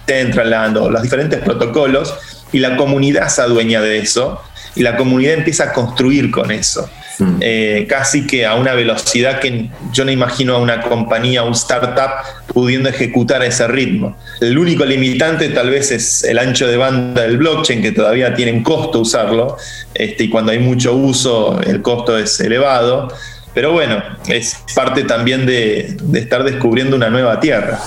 Centraland 0.06 0.78
o 0.78 0.89
los 0.89 1.02
diferentes 1.02 1.39
protocolos 1.39 2.13
y 2.52 2.60
la 2.60 2.76
comunidad 2.76 3.30
se 3.30 3.41
adueña 3.41 3.82
de 3.82 4.00
eso 4.00 4.41
y 4.76 4.84
la 4.84 4.98
comunidad 4.98 5.36
empieza 5.36 5.65
a 5.65 5.74
construir 5.74 6.30
con 6.30 6.52
eso. 6.52 6.89
Mm. 7.20 7.38
Eh, 7.39 7.86
casi 7.89 8.28
que 8.28 8.46
a 8.46 8.56
una 8.56 8.74
velocidad 8.74 9.39
que 9.39 9.70
yo 9.94 10.04
no 10.04 10.12
imagino 10.12 10.56
a 10.56 10.60
una 10.60 10.82
compañía, 10.82 11.44
un 11.44 11.54
startup 11.54 12.12
pudiendo 12.56 12.88
ejecutar 12.88 13.41
a 13.41 13.48
ese 13.48 13.68
ritmo. 13.68 14.15
El 14.39 14.58
único 14.58 14.86
limitante 14.86 15.50
tal 15.50 15.70
vez 15.70 15.91
es 15.91 16.24
el 16.24 16.39
ancho 16.39 16.65
de 16.65 16.78
banda 16.78 17.24
del 17.24 17.38
blockchain, 17.38 17.82
que 17.82 17.91
todavía 17.91 18.34
tiene 18.34 18.54
un 18.54 18.63
costo 18.63 19.02
usarlo, 19.02 19.58
este, 19.94 20.24
y 20.24 20.30
cuando 20.30 20.54
hay 20.54 20.60
mucho 20.60 20.96
uso 20.96 21.60
el 21.62 21.82
costo 21.82 22.18
es 22.18 22.39
elevado. 22.39 23.10
Pero 23.54 23.74
bueno, 23.74 24.02
es 24.30 24.58
parte 24.74 25.04
también 25.04 25.46
de, 25.46 25.98
de 26.02 26.20
estar 26.20 26.46
descubriendo 26.46 26.96
una 26.96 27.10
nueva 27.10 27.41
tierra. 27.41 27.78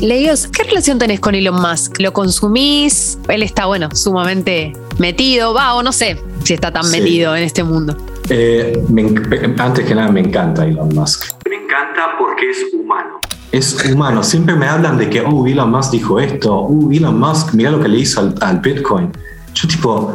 Leos, 0.00 0.46
¿qué 0.46 0.62
relación 0.62 0.98
tenés 0.98 1.18
con 1.18 1.34
Elon 1.34 1.60
Musk? 1.60 1.98
¿Lo 1.98 2.12
consumís? 2.12 3.18
Él 3.28 3.42
está, 3.42 3.66
bueno, 3.66 3.88
sumamente 3.92 4.72
metido, 4.98 5.52
va, 5.52 5.74
o 5.74 5.82
no 5.82 5.92
sé 5.92 6.16
si 6.44 6.54
está 6.54 6.72
tan 6.72 6.88
metido 6.92 7.34
en 7.34 7.42
este 7.42 7.64
mundo. 7.64 7.96
Eh, 8.28 8.80
antes 9.58 9.84
que 9.84 9.94
nada, 9.96 10.12
me 10.12 10.20
encanta 10.20 10.64
Elon 10.64 10.94
Musk. 10.94 11.26
Me 11.48 11.56
encanta 11.56 12.16
porque 12.18 12.50
es 12.50 12.72
humano. 12.72 13.20
Es 13.52 13.76
humano. 13.90 14.22
Siempre 14.24 14.56
me 14.56 14.66
hablan 14.66 14.98
de 14.98 15.10
que, 15.10 15.20
oh, 15.20 15.46
Elon 15.46 15.70
Musk 15.70 15.92
dijo 15.92 16.18
esto, 16.18 16.54
oh, 16.54 16.90
Elon 16.90 17.18
Musk, 17.20 17.52
mira 17.52 17.70
lo 17.70 17.80
que 17.80 17.88
le 17.88 17.98
hizo 17.98 18.20
al, 18.20 18.34
al 18.40 18.60
Bitcoin. 18.60 19.12
Yo 19.54 19.68
tipo, 19.68 20.12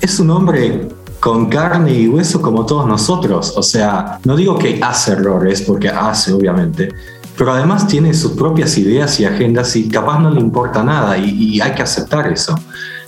es 0.00 0.20
un 0.20 0.30
hombre 0.30 0.88
con 1.20 1.48
carne 1.48 1.92
y 1.92 2.08
hueso 2.08 2.40
como 2.40 2.64
todos 2.64 2.86
nosotros. 2.86 3.54
O 3.56 3.62
sea, 3.62 4.18
no 4.24 4.36
digo 4.36 4.58
que 4.58 4.80
hace 4.82 5.12
errores, 5.12 5.62
porque 5.62 5.88
hace, 5.88 6.32
obviamente, 6.32 6.90
pero 7.36 7.52
además 7.52 7.86
tiene 7.86 8.12
sus 8.14 8.32
propias 8.32 8.76
ideas 8.78 9.18
y 9.20 9.24
agendas 9.24 9.74
y 9.76 9.88
capaz 9.88 10.18
no 10.18 10.30
le 10.30 10.40
importa 10.40 10.82
nada 10.82 11.16
y, 11.16 11.60
hay 11.60 11.72
que 11.72 11.82
aceptar 11.82 12.30
eso. 12.32 12.58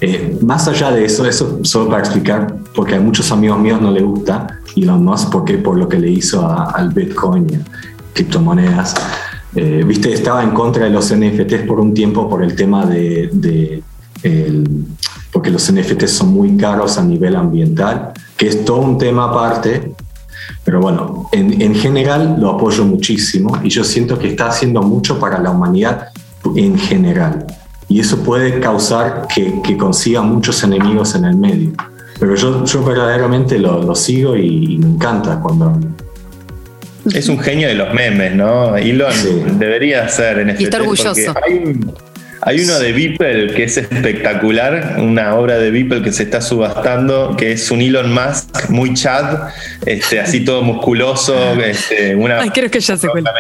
Eh, 0.00 0.38
más 0.40 0.66
allá 0.68 0.92
de 0.92 1.04
eso, 1.04 1.26
eso 1.26 1.58
solo 1.62 1.90
para 1.90 2.00
explicar, 2.00 2.56
porque 2.74 2.94
a 2.94 3.00
muchos 3.00 3.30
amigos 3.32 3.58
míos 3.58 3.80
no 3.82 3.90
le 3.90 4.02
gusta 4.02 4.60
Elon 4.76 5.04
Musk 5.04 5.30
porque 5.30 5.58
por 5.58 5.76
lo 5.76 5.88
que 5.88 5.98
le 5.98 6.10
hizo 6.10 6.48
al 6.48 6.90
Bitcoin 6.90 7.50
y 7.50 7.54
a 7.56 7.60
criptomonedas. 8.14 8.94
Eh, 9.54 9.82
viste, 9.86 10.12
estaba 10.12 10.42
en 10.42 10.50
contra 10.50 10.84
de 10.84 10.90
los 10.90 11.12
NFTs 11.14 11.66
por 11.66 11.80
un 11.80 11.92
tiempo 11.92 12.28
por 12.28 12.42
el 12.42 12.54
tema 12.54 12.86
de, 12.86 13.82
porque 15.32 15.50
los 15.50 15.72
NFTs 15.72 16.10
son 16.10 16.32
muy 16.32 16.56
caros 16.56 16.98
a 16.98 17.02
nivel 17.02 17.36
ambiental, 17.36 18.12
que 18.36 18.48
es 18.48 18.64
todo 18.64 18.78
un 18.78 18.98
tema 18.98 19.24
aparte, 19.24 19.92
pero 20.64 20.80
bueno, 20.80 21.28
en, 21.32 21.60
en, 21.60 21.74
general 21.74 22.36
lo 22.38 22.50
apoyo 22.50 22.84
muchísimo 22.84 23.58
y 23.62 23.70
yo 23.70 23.82
siento 23.82 24.18
que 24.18 24.28
está 24.28 24.48
haciendo 24.48 24.82
mucho 24.82 25.18
para 25.18 25.38
la 25.38 25.50
humanidad 25.50 26.08
en 26.54 26.78
general. 26.78 27.46
Y 27.88 28.00
eso 28.00 28.18
puede 28.18 28.60
causar 28.60 29.26
que, 29.34 29.60
que 29.62 29.76
consiga 29.76 30.22
muchos 30.22 30.62
enemigos 30.62 31.14
en 31.14 31.24
el 31.24 31.36
medio. 31.36 31.72
Pero 32.20 32.34
yo, 32.36 32.64
yo 32.64 32.84
verdaderamente 32.84 33.58
lo, 33.58 33.82
lo 33.82 33.94
sigo 33.94 34.36
y, 34.36 34.78
me 34.78 34.86
encanta 34.86 35.40
cuando... 35.40 35.78
Es 37.14 37.28
un 37.28 37.38
genio 37.38 37.68
de 37.68 37.74
los 37.74 37.92
memes, 37.92 38.34
¿no? 38.34 38.76
Elon 38.76 39.58
debería 39.58 40.08
ser 40.08 40.38
en 40.38 40.56
Y 40.58 40.64
está 40.64 40.78
orgulloso. 40.78 41.34
Hay 42.42 42.58
uno 42.62 42.78
de 42.78 42.92
Beeple 42.92 43.54
que 43.54 43.64
es 43.64 43.76
espectacular, 43.76 44.96
una 44.98 45.34
obra 45.34 45.58
de 45.58 45.70
Beeple 45.70 46.00
que 46.02 46.10
se 46.10 46.22
está 46.22 46.40
subastando, 46.40 47.36
que 47.36 47.52
es 47.52 47.70
un 47.70 47.82
Elon 47.82 48.14
Musk 48.14 48.70
muy 48.70 48.94
chad, 48.94 49.50
este, 49.84 50.20
así 50.20 50.42
todo 50.42 50.62
musculoso, 50.62 51.52
este, 51.62 52.14
una 52.14 52.40
Ay, 52.40 52.48
creo 52.48 52.70
que 52.70 52.80
ya 52.80 52.96
se 52.96 53.08
cuenta. 53.08 53.32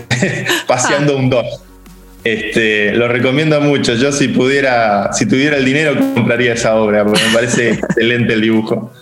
paseando 0.66 1.16
un 1.16 1.30
dos. 1.30 1.46
Este, 2.24 2.92
lo 2.92 3.06
recomiendo 3.08 3.60
mucho. 3.60 3.94
Yo 3.94 4.10
si 4.10 4.28
pudiera, 4.28 5.12
si 5.12 5.26
tuviera 5.26 5.56
el 5.56 5.64
dinero, 5.64 5.94
compraría 6.14 6.54
esa 6.54 6.76
obra, 6.76 7.04
porque 7.04 7.22
me 7.28 7.34
parece 7.34 7.70
excelente 7.74 8.32
el 8.32 8.40
dibujo. 8.40 8.92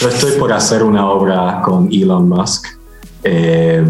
Yo 0.00 0.08
estoy 0.08 0.32
por 0.32 0.52
hacer 0.52 0.82
una 0.82 1.08
obra 1.08 1.60
con 1.64 1.88
Elon 1.92 2.28
Musk, 2.28 2.66
eh, 3.24 3.84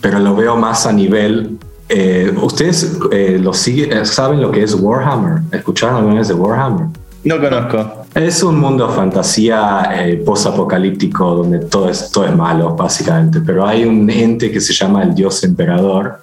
pero 0.00 0.18
lo 0.18 0.34
veo 0.34 0.56
más 0.56 0.86
a 0.86 0.92
nivel 0.92 1.58
eh, 1.88 2.32
¿Ustedes 2.40 2.98
eh, 3.12 3.38
lo 3.40 3.52
eh, 3.52 4.04
saben 4.06 4.40
lo 4.40 4.50
que 4.50 4.62
es 4.62 4.74
Warhammer? 4.74 5.42
¿Escucharon 5.52 5.96
alguna 5.96 6.16
vez 6.16 6.28
de 6.28 6.34
Warhammer? 6.34 6.86
No 7.24 7.40
conozco. 7.40 8.04
Es 8.14 8.42
un 8.42 8.58
mundo 8.58 8.88
fantasía 8.90 9.90
post-apocalíptico 10.26 11.36
donde 11.36 11.60
todo 11.60 11.88
es, 11.88 12.10
todo 12.10 12.26
es 12.26 12.36
malo, 12.36 12.74
básicamente. 12.76 13.40
Pero 13.40 13.66
hay 13.66 13.84
un 13.84 14.08
ente 14.10 14.50
que 14.50 14.60
se 14.60 14.72
llama 14.72 15.02
el 15.02 15.14
Dios 15.14 15.42
Emperador. 15.42 16.20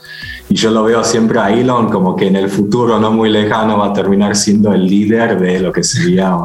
Y 0.48 0.56
yo 0.56 0.70
lo 0.70 0.84
veo 0.84 1.04
siempre 1.04 1.40
a 1.40 1.50
Elon 1.50 1.90
como 1.90 2.16
que 2.16 2.28
en 2.28 2.36
el 2.36 2.50
futuro 2.50 3.00
no 3.00 3.12
muy 3.12 3.30
lejano 3.30 3.78
va 3.78 3.88
a 3.88 3.94
terminar 3.94 4.36
siendo 4.36 4.74
el 4.74 4.86
líder 4.86 5.40
de 5.40 5.60
lo 5.60 5.72
que 5.72 5.84
sería 5.84 6.38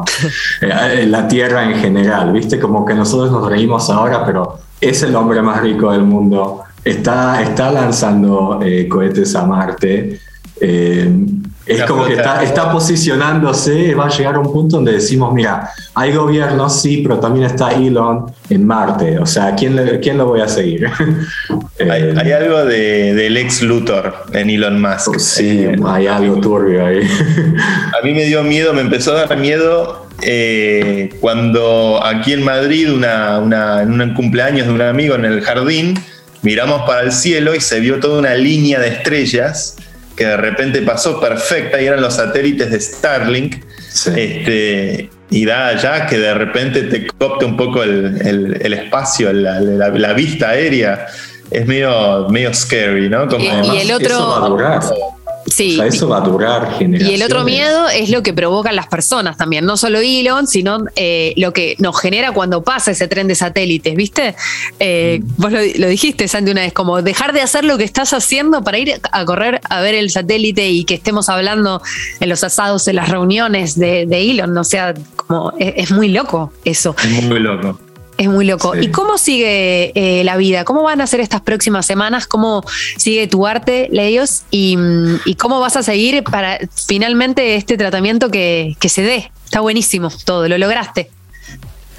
la 1.05 1.27
Tierra 1.27 1.69
en 1.69 1.77
general. 1.79 2.33
¿Viste? 2.33 2.59
Como 2.59 2.83
que 2.83 2.93
nosotros 2.93 3.31
nos 3.31 3.47
reímos 3.47 3.89
ahora, 3.89 4.25
pero 4.25 4.59
es 4.79 5.03
el 5.03 5.15
hombre 5.15 5.41
más 5.41 5.61
rico 5.61 5.91
del 5.91 6.03
mundo 6.03 6.63
está, 6.89 7.41
está 7.41 7.71
lanzando 7.71 8.59
eh, 8.63 8.87
cohetes 8.87 9.35
a 9.35 9.45
Marte. 9.45 10.19
Eh, 10.59 11.09
es 11.67 11.83
como 11.83 12.05
que 12.05 12.13
está, 12.13 12.41
está, 12.41 12.71
posicionándose, 12.71 13.93
va 13.93 14.05
a 14.05 14.09
llegar 14.09 14.35
a 14.35 14.39
un 14.39 14.51
punto 14.51 14.77
donde 14.77 14.93
decimos, 14.93 15.33
mira, 15.33 15.69
hay 15.93 16.13
gobierno, 16.13 16.69
sí, 16.69 17.01
pero 17.03 17.19
también 17.19 17.45
está 17.45 17.71
Elon 17.71 18.31
en 18.49 18.65
Marte. 18.65 19.19
O 19.19 19.25
sea, 19.25 19.53
¿quién, 19.53 19.99
quién 20.01 20.17
lo 20.17 20.27
voy 20.27 20.41
a 20.41 20.47
seguir? 20.47 20.89
Eh, 21.79 22.15
hay, 22.17 22.31
algo 22.31 22.65
de, 22.65 23.13
del 23.13 23.37
ex 23.37 23.61
Luthor 23.61 24.11
en 24.33 24.49
Elon 24.49 24.81
Musk. 24.81 25.19
Sí, 25.19 25.67
hay 25.85 26.07
algo 26.07 26.37
turbio 26.37 26.83
ahí. 26.83 27.01
a 28.01 28.03
mí 28.03 28.13
me 28.13 28.25
dio 28.25 28.41
miedo, 28.41 28.73
me 28.73 28.81
empezó 28.81 29.11
a 29.11 29.27
dar 29.27 29.37
miedo 29.37 30.06
cuando 31.19 31.99
aquí 32.03 32.33
en 32.33 32.43
Madrid, 32.43 32.91
una, 32.91 33.39
una, 33.39 33.81
en 33.81 34.01
un 34.01 34.13
cumpleaños 34.13 34.67
de 34.67 34.73
un 34.73 34.81
amigo 34.81 35.15
en 35.15 35.25
el 35.25 35.41
jardín, 35.41 35.99
miramos 36.41 36.83
para 36.83 37.01
el 37.01 37.11
cielo 37.11 37.55
y 37.55 37.59
se 37.59 37.79
vio 37.79 37.99
toda 37.99 38.19
una 38.19 38.35
línea 38.35 38.79
de 38.79 38.89
estrellas 38.89 39.75
que 40.15 40.25
de 40.25 40.37
repente 40.37 40.81
pasó 40.81 41.19
perfecta 41.21 41.79
y 41.81 41.85
eran 41.85 42.01
los 42.01 42.15
satélites 42.15 42.71
de 42.71 42.79
Starlink. 42.79 43.63
Este, 44.15 45.09
y 45.29 45.45
da 45.45 45.75
ya 45.75 46.07
que 46.07 46.17
de 46.17 46.33
repente 46.33 46.83
te 46.83 47.07
copte 47.07 47.45
un 47.45 47.57
poco 47.57 47.83
el, 47.83 48.73
espacio, 48.73 49.31
la, 49.31 50.13
vista 50.13 50.49
aérea. 50.49 51.07
Es 51.49 51.65
medio, 51.65 52.27
medio 52.29 52.53
scary, 52.53 53.09
¿no? 53.09 53.27
y, 53.37 53.77
el 53.79 53.91
otro. 53.91 54.57
Sí. 55.57 55.79
eso 55.81 56.07
va 56.07 56.17
a 56.17 56.21
durar 56.21 56.77
Y 56.79 57.15
el 57.15 57.23
otro 57.23 57.43
miedo 57.43 57.89
es 57.89 58.11
lo 58.11 58.21
que 58.21 58.31
provocan 58.31 58.75
las 58.75 58.85
personas 58.85 59.37
también, 59.37 59.65
no 59.65 59.75
solo 59.75 59.97
Elon, 59.97 60.45
sino 60.45 60.85
eh, 60.95 61.33
lo 61.35 61.51
que 61.51 61.75
nos 61.79 61.99
genera 61.99 62.31
cuando 62.31 62.63
pasa 62.63 62.91
ese 62.91 63.07
tren 63.07 63.27
de 63.27 63.33
satélites, 63.33 63.95
¿viste? 63.95 64.35
Eh, 64.79 65.19
mm. 65.19 65.41
Vos 65.41 65.51
lo, 65.51 65.87
dijiste, 65.87 66.27
Sandy, 66.27 66.51
una 66.51 66.61
vez, 66.61 66.73
como 66.73 67.01
dejar 67.01 67.33
de 67.33 67.41
hacer 67.41 67.65
lo 67.65 67.79
que 67.79 67.85
estás 67.85 68.13
haciendo 68.13 68.63
para 68.63 68.77
ir 68.77 69.01
a 69.11 69.25
correr 69.25 69.59
a 69.67 69.81
ver 69.81 69.95
el 69.95 70.11
satélite 70.11 70.69
y 70.69 70.83
que 70.83 70.93
estemos 70.93 71.27
hablando 71.27 71.81
en 72.19 72.29
los 72.29 72.43
asados, 72.43 72.87
en 72.87 72.97
las 72.97 73.09
reuniones 73.09 73.79
de, 73.79 74.03
Elon, 74.11 74.55
o 74.55 74.63
sea, 74.63 74.93
como 75.15 75.53
es 75.57 75.89
muy 75.89 76.09
loco 76.09 76.53
eso. 76.65 76.95
Es 77.03 77.23
muy 77.23 77.39
loco. 77.39 77.79
Es 78.17 78.27
muy 78.27 78.45
loco. 78.45 78.75
¿Y 78.75 78.89
cómo 78.89 79.17
sigue 79.17 79.91
eh, 79.93 80.23
la 80.23 80.37
vida? 80.37 80.63
¿Cómo 80.63 80.81
van 80.81 81.01
a 81.01 81.07
ser 81.07 81.19
estas 81.19 81.41
próximas 81.41 81.85
semanas? 81.85 82.25
¿Cómo 82.25 82.63
sigue 82.97 83.27
tu 83.27 83.45
arte, 83.45 83.89
Leios? 83.91 84.43
¿Y, 84.49 84.77
y 85.25 85.35
cómo 85.35 85.59
vas 85.59 85.77
a 85.77 85.83
seguir 85.83 86.23
para 86.23 86.57
finalmente 86.87 87.55
este 87.55 87.77
tratamiento 87.77 88.29
que, 88.29 88.75
se 88.87 89.01
dé? 89.03 89.31
Está 89.45 89.59
buenísimo 89.59 90.09
todo, 90.25 90.47
lo 90.47 90.57
lograste. 90.57 91.11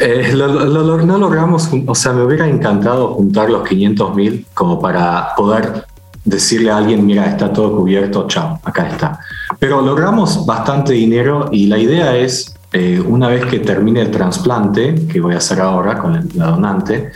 Eh, 0.00 0.32
no 0.34 1.18
logramos, 1.18 1.70
o 1.86 1.94
sea, 1.94 2.12
me 2.12 2.22
hubiera 2.22 2.48
encantado 2.48 3.14
juntar 3.14 3.50
los 3.50 3.66
500 3.68 4.14
mil 4.14 4.46
como 4.54 4.80
para 4.80 5.34
poder 5.36 5.84
decirle 6.24 6.70
a 6.70 6.78
alguien, 6.78 7.06
mira, 7.06 7.26
está 7.26 7.52
todo 7.52 7.76
cubierto, 7.76 8.26
chao, 8.28 8.60
acá 8.64 8.88
está. 8.88 9.20
Pero 9.58 9.80
logramos 9.80 10.44
bastante 10.44 10.92
dinero 10.92 11.48
y 11.50 11.66
la 11.66 11.78
idea 11.78 12.16
es 12.16 12.57
eh, 12.72 13.00
una 13.00 13.28
vez 13.28 13.46
que 13.46 13.60
termine 13.60 14.02
el 14.02 14.10
trasplante, 14.10 15.06
que 15.10 15.20
voy 15.20 15.34
a 15.34 15.38
hacer 15.38 15.60
ahora 15.60 15.98
con 15.98 16.28
la 16.34 16.46
donante, 16.46 17.10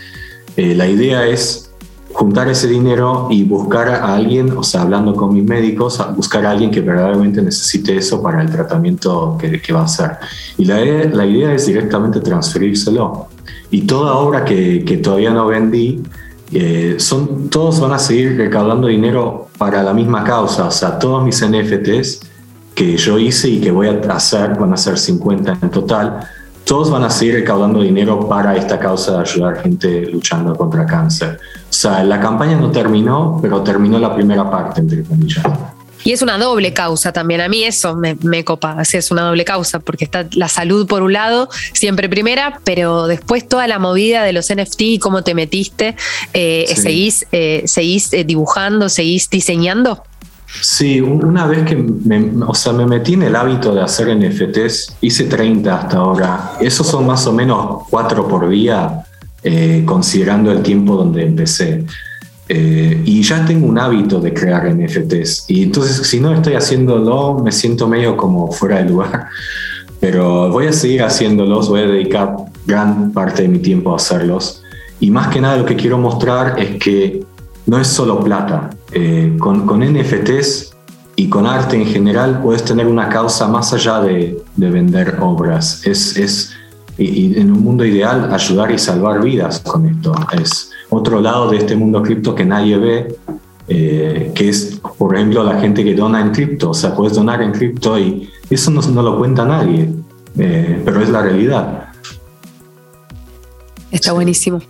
eh, 0.56 0.74
la 0.74 0.86
idea 0.88 1.26
es 1.26 1.70
juntar 2.12 2.48
ese 2.48 2.68
dinero 2.68 3.28
y 3.30 3.44
buscar 3.44 3.88
a 3.88 4.14
alguien, 4.14 4.56
o 4.56 4.62
sea, 4.62 4.82
hablando 4.82 5.14
con 5.14 5.34
mis 5.34 5.44
médicos, 5.44 6.00
buscar 6.14 6.44
a 6.46 6.50
alguien 6.50 6.70
que 6.70 6.80
verdaderamente 6.80 7.40
necesite 7.42 7.96
eso 7.96 8.22
para 8.22 8.42
el 8.42 8.50
tratamiento 8.50 9.38
que, 9.38 9.72
va 9.72 9.80
a 9.80 9.84
hacer. 9.84 10.10
Y 10.58 10.64
la, 10.64 10.76
la, 10.78 11.26
idea 11.26 11.54
es 11.54 11.66
directamente 11.66 12.20
transferírselo. 12.20 13.28
Y 13.70 13.82
toda 13.82 14.14
obra 14.14 14.44
que, 14.44 14.84
que 14.84 14.98
todavía 14.98 15.30
no 15.30 15.46
vendí, 15.46 16.02
eh, 16.52 16.96
son, 16.98 17.48
todos 17.48 17.80
van 17.80 17.92
a 17.92 17.98
seguir 17.98 18.36
recaudando 18.36 18.88
dinero 18.88 19.48
para 19.56 19.82
la 19.82 19.94
misma 19.94 20.22
causa, 20.22 20.66
o 20.66 20.70
sea, 20.70 20.98
todos 20.98 21.24
mis 21.24 21.42
NFTs 21.42 22.20
que 22.74 22.96
yo 22.96 23.18
hice 23.18 23.48
y 23.48 23.60
que 23.60 23.70
voy 23.70 23.88
a 23.88 24.00
hacer, 24.14 24.54
van 24.54 24.72
a 24.72 24.76
ser 24.76 24.98
50 24.98 25.58
en 25.62 25.70
total, 25.70 26.20
todos 26.64 26.90
van 26.90 27.04
a 27.04 27.10
seguir 27.10 27.34
recaudando 27.34 27.80
dinero 27.82 28.28
para 28.28 28.56
esta 28.56 28.78
causa 28.78 29.12
de 29.12 29.18
ayudar 29.20 29.58
a 29.58 29.62
gente 29.62 30.06
luchando 30.06 30.54
contra 30.54 30.86
cáncer. 30.86 31.38
O 31.68 31.72
sea, 31.72 32.02
la 32.04 32.20
campaña 32.20 32.56
no 32.56 32.70
terminó, 32.70 33.38
pero 33.42 33.62
terminó 33.62 33.98
la 33.98 34.14
primera 34.14 34.48
parte, 34.50 34.80
entre 34.80 35.02
comillas. 35.02 35.44
Y 36.04 36.12
es 36.12 36.22
una 36.22 36.36
doble 36.36 36.72
causa 36.72 37.12
también. 37.12 37.40
A 37.40 37.48
mí 37.48 37.62
eso 37.62 37.94
me, 37.94 38.16
me 38.22 38.44
copa, 38.44 38.74
así 38.78 38.96
es 38.96 39.10
una 39.10 39.22
doble 39.22 39.44
causa, 39.44 39.78
porque 39.78 40.04
está 40.04 40.26
la 40.32 40.48
salud 40.48 40.86
por 40.86 41.02
un 41.02 41.12
lado, 41.12 41.48
siempre 41.72 42.08
primera, 42.08 42.60
pero 42.64 43.06
después 43.06 43.48
toda 43.48 43.66
la 43.68 43.78
movida 43.78 44.24
de 44.24 44.32
los 44.32 44.52
NFT 44.52 44.80
y 44.80 44.98
cómo 44.98 45.22
te 45.22 45.34
metiste, 45.34 45.96
eh, 46.34 46.72
seguís, 46.76 47.26
eh, 47.32 47.62
seguís 47.66 48.12
eh, 48.12 48.24
dibujando, 48.24 48.88
seguís 48.88 49.30
diseñando. 49.30 50.02
Sí, 50.60 51.00
una 51.00 51.46
vez 51.46 51.64
que 51.64 51.76
me, 51.76 52.30
o 52.46 52.54
sea, 52.54 52.72
me 52.72 52.86
metí 52.86 53.14
en 53.14 53.22
el 53.22 53.36
hábito 53.36 53.74
de 53.74 53.80
hacer 53.80 54.14
NFTs, 54.14 54.96
hice 55.00 55.24
30 55.24 55.74
hasta 55.74 55.96
ahora. 55.96 56.52
Esos 56.60 56.86
son 56.86 57.06
más 57.06 57.26
o 57.26 57.32
menos 57.32 57.84
4 57.88 58.28
por 58.28 58.48
día, 58.48 59.04
eh, 59.42 59.82
considerando 59.86 60.52
el 60.52 60.62
tiempo 60.62 60.96
donde 60.96 61.24
empecé. 61.24 61.84
Eh, 62.48 63.00
y 63.04 63.22
ya 63.22 63.46
tengo 63.46 63.66
un 63.66 63.78
hábito 63.78 64.20
de 64.20 64.34
crear 64.34 64.66
NFTs. 64.68 65.46
Y 65.48 65.62
entonces, 65.62 66.06
si 66.06 66.20
no 66.20 66.34
estoy 66.34 66.54
haciéndolo, 66.54 67.38
me 67.42 67.50
siento 67.50 67.88
medio 67.88 68.16
como 68.16 68.52
fuera 68.52 68.78
de 68.78 68.90
lugar. 68.90 69.28
Pero 70.00 70.50
voy 70.50 70.66
a 70.66 70.72
seguir 70.72 71.02
haciéndolos, 71.02 71.68
voy 71.68 71.80
a 71.80 71.86
dedicar 71.86 72.36
gran 72.66 73.12
parte 73.12 73.42
de 73.42 73.48
mi 73.48 73.58
tiempo 73.58 73.92
a 73.92 73.96
hacerlos. 73.96 74.62
Y 75.00 75.10
más 75.10 75.28
que 75.28 75.40
nada 75.40 75.56
lo 75.56 75.64
que 75.64 75.76
quiero 75.76 75.96
mostrar 75.98 76.58
es 76.58 76.76
que 76.76 77.24
no 77.66 77.78
es 77.78 77.86
solo 77.86 78.20
plata. 78.20 78.70
Eh, 78.92 79.36
con, 79.38 79.66
con, 79.66 79.80
NFTs 79.80 80.74
y 81.16 81.28
con 81.28 81.46
arte 81.46 81.76
en 81.76 81.86
general 81.86 82.40
puedes 82.42 82.64
tener 82.64 82.86
una 82.86 83.08
causa 83.08 83.48
más 83.48 83.72
allá 83.72 84.00
de, 84.00 84.42
de 84.56 84.70
vender 84.70 85.16
obras. 85.20 85.86
Es, 85.86 86.16
es 86.16 86.52
y, 86.98 87.38
en 87.38 87.52
un 87.52 87.62
mundo 87.62 87.84
ideal 87.84 88.32
ayudar 88.32 88.70
y 88.70 88.78
salvar 88.78 89.22
vidas 89.22 89.60
con 89.60 89.86
esto. 89.86 90.14
Es 90.32 90.70
otro 90.90 91.20
lado 91.20 91.50
de 91.50 91.58
este 91.58 91.76
mundo 91.76 92.02
cripto 92.02 92.34
que 92.34 92.44
nadie 92.44 92.76
ve, 92.78 93.16
eh, 93.68 94.32
que 94.34 94.48
es, 94.48 94.80
por 94.98 95.14
ejemplo, 95.14 95.42
la 95.42 95.60
gente 95.60 95.84
que 95.84 95.94
dona 95.94 96.20
en 96.20 96.32
cripto. 96.32 96.70
O 96.70 96.74
sea, 96.74 96.94
puedes 96.94 97.14
donar 97.14 97.42
en 97.42 97.52
cripto 97.52 97.98
y 97.98 98.30
eso 98.50 98.70
no, 98.70 98.80
no 98.82 99.02
lo 99.02 99.18
cuenta 99.18 99.44
nadie, 99.44 99.90
eh, 100.38 100.82
pero 100.84 101.00
es 101.00 101.08
la 101.08 101.22
realidad. 101.22 101.88
Está 103.90 104.12
buenísimo. 104.12 104.60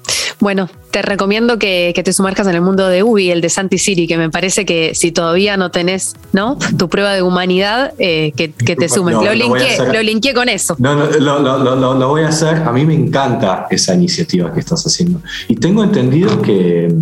Bueno, 0.43 0.69
te 0.91 1.03
recomiendo 1.03 1.57
que, 1.57 1.95
te 2.05 2.13
sumerjas 2.13 2.49
en 2.49 2.57
el 2.57 2.63
mundo 2.63 2.89
de 2.89 3.05
Ubi, 3.05 3.31
el 3.31 3.41
de 3.41 3.49
Santi 3.49 3.79
City, 3.79 4.09
que 4.09 4.19
me 4.19 4.29
parece 4.29 4.67
que 4.67 4.93
si 4.93 5.13
todavía 5.13 5.57
no 5.57 5.71
tenés 5.71 6.17
¿no? 6.33 6.59
tu 6.77 6.89
prueba 6.89 7.13
de 7.13 7.23
humanidad, 7.23 7.95
eh, 7.99 8.33
que, 8.37 8.49
te 8.49 8.89
sumes. 8.89 9.15
lo, 9.15 9.33
linké, 10.03 10.35
con 10.35 10.49
eso. 10.49 10.75
No, 10.81 10.97
no 10.97 11.39
lo, 11.39 11.95
lo, 11.95 12.09
voy 12.09 12.23
a 12.23 12.29
hacer. 12.31 12.57
A 12.57 12.73
mí 12.73 12.85
me 12.85 12.93
encanta 12.93 13.69
esa 13.71 13.95
iniciativa 13.95 14.53
que 14.53 14.59
estás 14.59 14.85
haciendo. 14.85 15.23
Y 15.47 15.55
tengo 15.55 15.85
entendido 15.85 16.43
que 16.43 16.93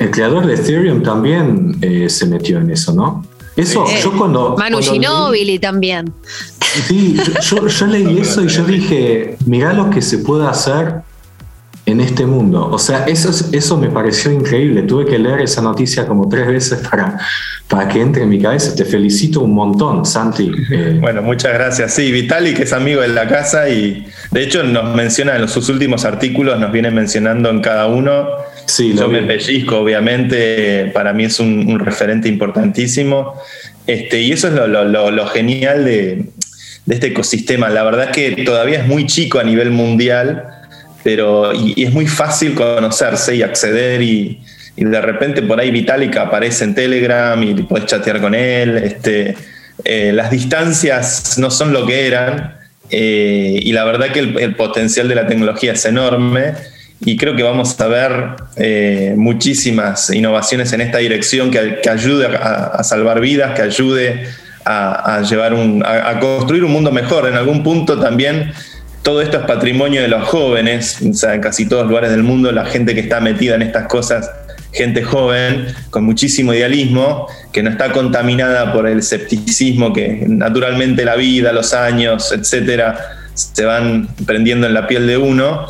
el 0.00 0.10
creador 0.10 0.44
de 0.44 0.54
Ethereum 0.54 1.00
también 1.00 1.78
eh, 1.80 2.08
se 2.10 2.26
metió 2.26 2.58
en 2.58 2.70
eso, 2.70 2.92
¿no? 2.92 3.24
Eso, 3.54 3.84
yo 4.02 4.18
cuando. 4.18 4.56
Manu 4.58 4.78
Ginóbili 4.78 5.60
también. 5.60 6.12
Sí, 6.88 7.16
yo, 7.48 7.68
yo 7.68 7.86
leí 7.86 8.18
eso 8.20 8.42
y 8.42 8.48
yo 8.48 8.64
dije: 8.64 9.36
mirá 9.46 9.72
lo 9.72 9.90
que 9.90 10.02
se 10.02 10.18
puede 10.18 10.48
hacer 10.48 11.02
en 11.84 12.00
este 12.00 12.26
mundo. 12.26 12.68
O 12.70 12.78
sea, 12.78 13.04
eso, 13.06 13.30
eso 13.52 13.76
me 13.76 13.90
pareció 13.90 14.30
increíble. 14.30 14.82
Tuve 14.82 15.04
que 15.04 15.18
leer 15.18 15.40
esa 15.40 15.62
noticia 15.62 16.06
como 16.06 16.28
tres 16.28 16.46
veces 16.46 16.86
para, 16.88 17.18
para 17.68 17.88
que 17.88 18.00
entre 18.00 18.22
en 18.22 18.28
mi 18.28 18.40
cabeza. 18.40 18.74
Te 18.74 18.84
felicito 18.84 19.40
un 19.40 19.54
montón, 19.54 20.04
Santi. 20.06 20.50
Eh, 20.72 20.96
bueno, 21.00 21.20
muchas 21.20 21.52
gracias. 21.52 21.92
Sí, 21.92 22.10
Vitali, 22.10 22.54
que 22.54 22.62
es 22.62 22.72
amigo 22.72 23.02
de 23.02 23.08
la 23.08 23.28
casa 23.28 23.68
y 23.68 24.06
de 24.30 24.42
hecho 24.42 24.62
nos 24.62 24.94
menciona 24.94 25.36
en 25.36 25.46
sus 25.46 25.68
últimos 25.68 26.06
artículos, 26.06 26.58
nos 26.58 26.72
viene 26.72 26.90
mencionando 26.90 27.50
en 27.50 27.60
cada 27.60 27.88
uno. 27.88 28.26
Sí, 28.64 28.94
Yo 28.94 29.08
me 29.08 29.20
pellizco, 29.22 29.80
obviamente, 29.80 30.90
para 30.94 31.12
mí 31.12 31.24
es 31.24 31.40
un, 31.40 31.78
referente 31.78 32.28
importantísimo. 32.28 33.34
Este, 33.86 34.22
y 34.22 34.32
eso 34.32 34.48
es 34.48 34.54
lo, 34.54 35.26
genial 35.26 35.84
de, 35.84 36.30
de 36.86 36.94
este 36.94 37.08
ecosistema. 37.08 37.68
La 37.68 37.82
verdad 37.82 38.04
es 38.04 38.10
que 38.12 38.44
todavía 38.44 38.78
es 38.78 38.86
muy 38.86 39.04
chico 39.06 39.40
a 39.40 39.44
nivel 39.44 39.70
mundial 39.70 40.61
pero 41.02 41.52
y, 41.54 41.84
es 41.84 41.92
muy 41.92 42.06
fácil 42.06 42.54
conocerse 42.54 43.34
y 43.36 43.42
acceder 43.42 44.02
y, 44.02 44.40
de 44.74 45.00
repente 45.02 45.42
por 45.42 45.60
ahí 45.60 45.70
Vitalik 45.70 46.16
aparece 46.16 46.64
en 46.64 46.74
Telegram 46.74 47.40
y 47.42 47.54
puedes 47.62 47.86
chatear 47.86 48.20
con 48.20 48.34
él. 48.34 48.78
Este, 48.78 49.36
eh, 49.84 50.12
las 50.14 50.30
distancias 50.30 51.36
no 51.38 51.50
son 51.50 51.72
lo 51.72 51.86
que 51.86 52.06
eran 52.06 52.56
eh, 52.90 53.58
y 53.62 53.72
la 53.72 53.84
verdad 53.84 54.12
que 54.12 54.20
el, 54.20 54.54
potencial 54.54 55.08
de 55.08 55.14
la 55.14 55.26
tecnología 55.26 55.72
es 55.72 55.84
enorme 55.84 56.54
y 57.00 57.16
creo 57.16 57.34
que 57.36 57.42
vamos 57.42 57.78
a 57.80 57.86
ver 57.86 58.12
eh, 58.56 59.14
muchísimas 59.16 60.10
innovaciones 60.10 60.72
en 60.72 60.82
esta 60.82 60.98
dirección 60.98 61.50
que, 61.50 61.80
que 61.82 61.90
ayude 61.90 62.26
a, 62.26 62.82
salvar 62.84 63.20
vidas, 63.20 63.54
que 63.54 63.62
ayude 63.62 64.26
a, 64.64 65.22
llevar 65.28 65.52
un, 65.54 65.84
a 65.84 66.18
construir 66.20 66.64
un 66.64 66.70
mundo 66.70 66.92
mejor. 66.92 67.26
En 67.26 67.34
algún 67.34 67.62
punto 67.62 67.98
también 67.98 68.52
todo 69.02 69.20
esto 69.20 69.38
es 69.38 69.44
patrimonio 69.44 70.00
de 70.00 70.08
los 70.08 70.28
jóvenes, 70.28 70.98
o 71.02 71.12
sea, 71.12 71.34
en 71.34 71.40
casi 71.40 71.68
todos 71.68 71.82
los 71.82 71.90
lugares 71.90 72.10
del 72.10 72.22
mundo 72.22 72.52
la 72.52 72.64
gente 72.64 72.94
que 72.94 73.00
está 73.00 73.20
metida 73.20 73.56
en 73.56 73.62
estas 73.62 73.86
cosas, 73.88 74.30
gente 74.72 75.02
joven, 75.02 75.66
con 75.90 76.04
muchísimo 76.04 76.54
idealismo, 76.54 77.26
que 77.52 77.62
no 77.62 77.70
está 77.70 77.92
contaminada 77.92 78.72
por 78.72 78.86
el 78.86 79.00
escepticismo 79.00 79.92
que 79.92 80.24
naturalmente 80.28 81.04
la 81.04 81.16
vida, 81.16 81.52
los 81.52 81.74
años, 81.74 82.32
etcétera, 82.32 82.98
se 83.34 83.64
van 83.64 84.08
prendiendo 84.24 84.66
en 84.66 84.74
la 84.74 84.86
piel 84.86 85.06
de 85.06 85.16
uno. 85.16 85.66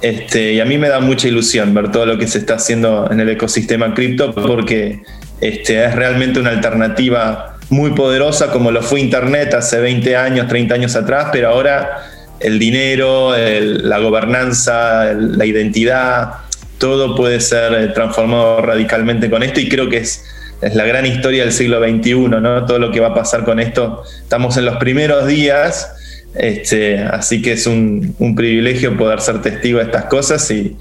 Este, 0.00 0.52
y 0.52 0.60
a 0.60 0.64
mí 0.64 0.78
me 0.78 0.88
da 0.88 1.00
mucha 1.00 1.26
ilusión 1.26 1.74
ver 1.74 1.90
todo 1.90 2.06
lo 2.06 2.18
que 2.18 2.28
se 2.28 2.38
está 2.38 2.54
haciendo 2.54 3.08
en 3.10 3.18
el 3.18 3.30
ecosistema 3.30 3.94
cripto 3.94 4.34
porque 4.34 5.00
este, 5.40 5.84
es 5.84 5.94
realmente 5.94 6.38
una 6.38 6.50
alternativa 6.50 7.56
muy 7.70 7.92
poderosa 7.92 8.52
como 8.52 8.70
lo 8.70 8.82
fue 8.82 9.00
Internet 9.00 9.54
hace 9.54 9.80
20 9.80 10.14
años, 10.16 10.48
30 10.48 10.74
años 10.74 10.96
atrás, 10.96 11.28
pero 11.32 11.48
ahora 11.48 12.15
el 12.40 12.58
dinero, 12.58 13.34
la 13.36 13.98
gobernanza, 13.98 15.12
la 15.14 15.46
identidad, 15.46 16.46
todo 16.78 17.14
puede 17.14 17.40
ser 17.40 17.72
eh, 17.72 17.88
transformado 17.88 18.60
radicalmente 18.60 19.30
con 19.30 19.42
esto 19.42 19.60
y 19.60 19.68
creo 19.68 19.88
que 19.88 19.98
es, 19.98 20.24
es, 20.60 20.74
la 20.74 20.84
gran 20.84 21.06
historia 21.06 21.42
del 21.42 21.52
siglo 21.52 21.80
XXI, 21.80 22.14
¿no? 22.14 22.66
Todo 22.66 22.78
lo 22.78 22.90
que 22.92 23.00
va 23.00 23.08
a 23.08 23.14
pasar 23.14 23.44
con 23.44 23.60
esto. 23.60 24.02
Estamos 24.22 24.56
en 24.56 24.66
los 24.66 24.76
primeros 24.76 25.26
días, 25.26 25.90
este, 26.34 26.98
así 26.98 27.40
que 27.40 27.52
es 27.52 27.66
un, 27.66 28.14
privilegio 28.36 28.96
poder 28.96 29.20
ser 29.20 29.40
testigo 29.40 29.78
de 29.78 29.84
estas 29.84 30.04
cosas 30.06 30.50
y, 30.50 30.76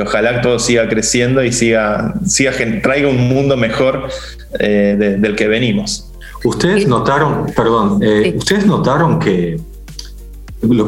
ojalá 0.00 0.40
todo 0.40 0.58
siga 0.58 0.88
creciendo 0.88 1.44
y 1.44 1.52
siga, 1.52 2.14
siga 2.26 2.52
traiga 2.82 3.08
un 3.08 3.28
mundo 3.28 3.58
mejor 3.58 4.08
eh, 4.58 5.16
del 5.18 5.36
que 5.36 5.48
venimos. 5.48 6.10
Ustedes 6.44 6.88
notaron, 6.88 7.46
perdón, 7.54 8.00
eh, 8.02 8.32
ustedes 8.34 8.64
notaron 8.64 9.18
que 9.18 9.60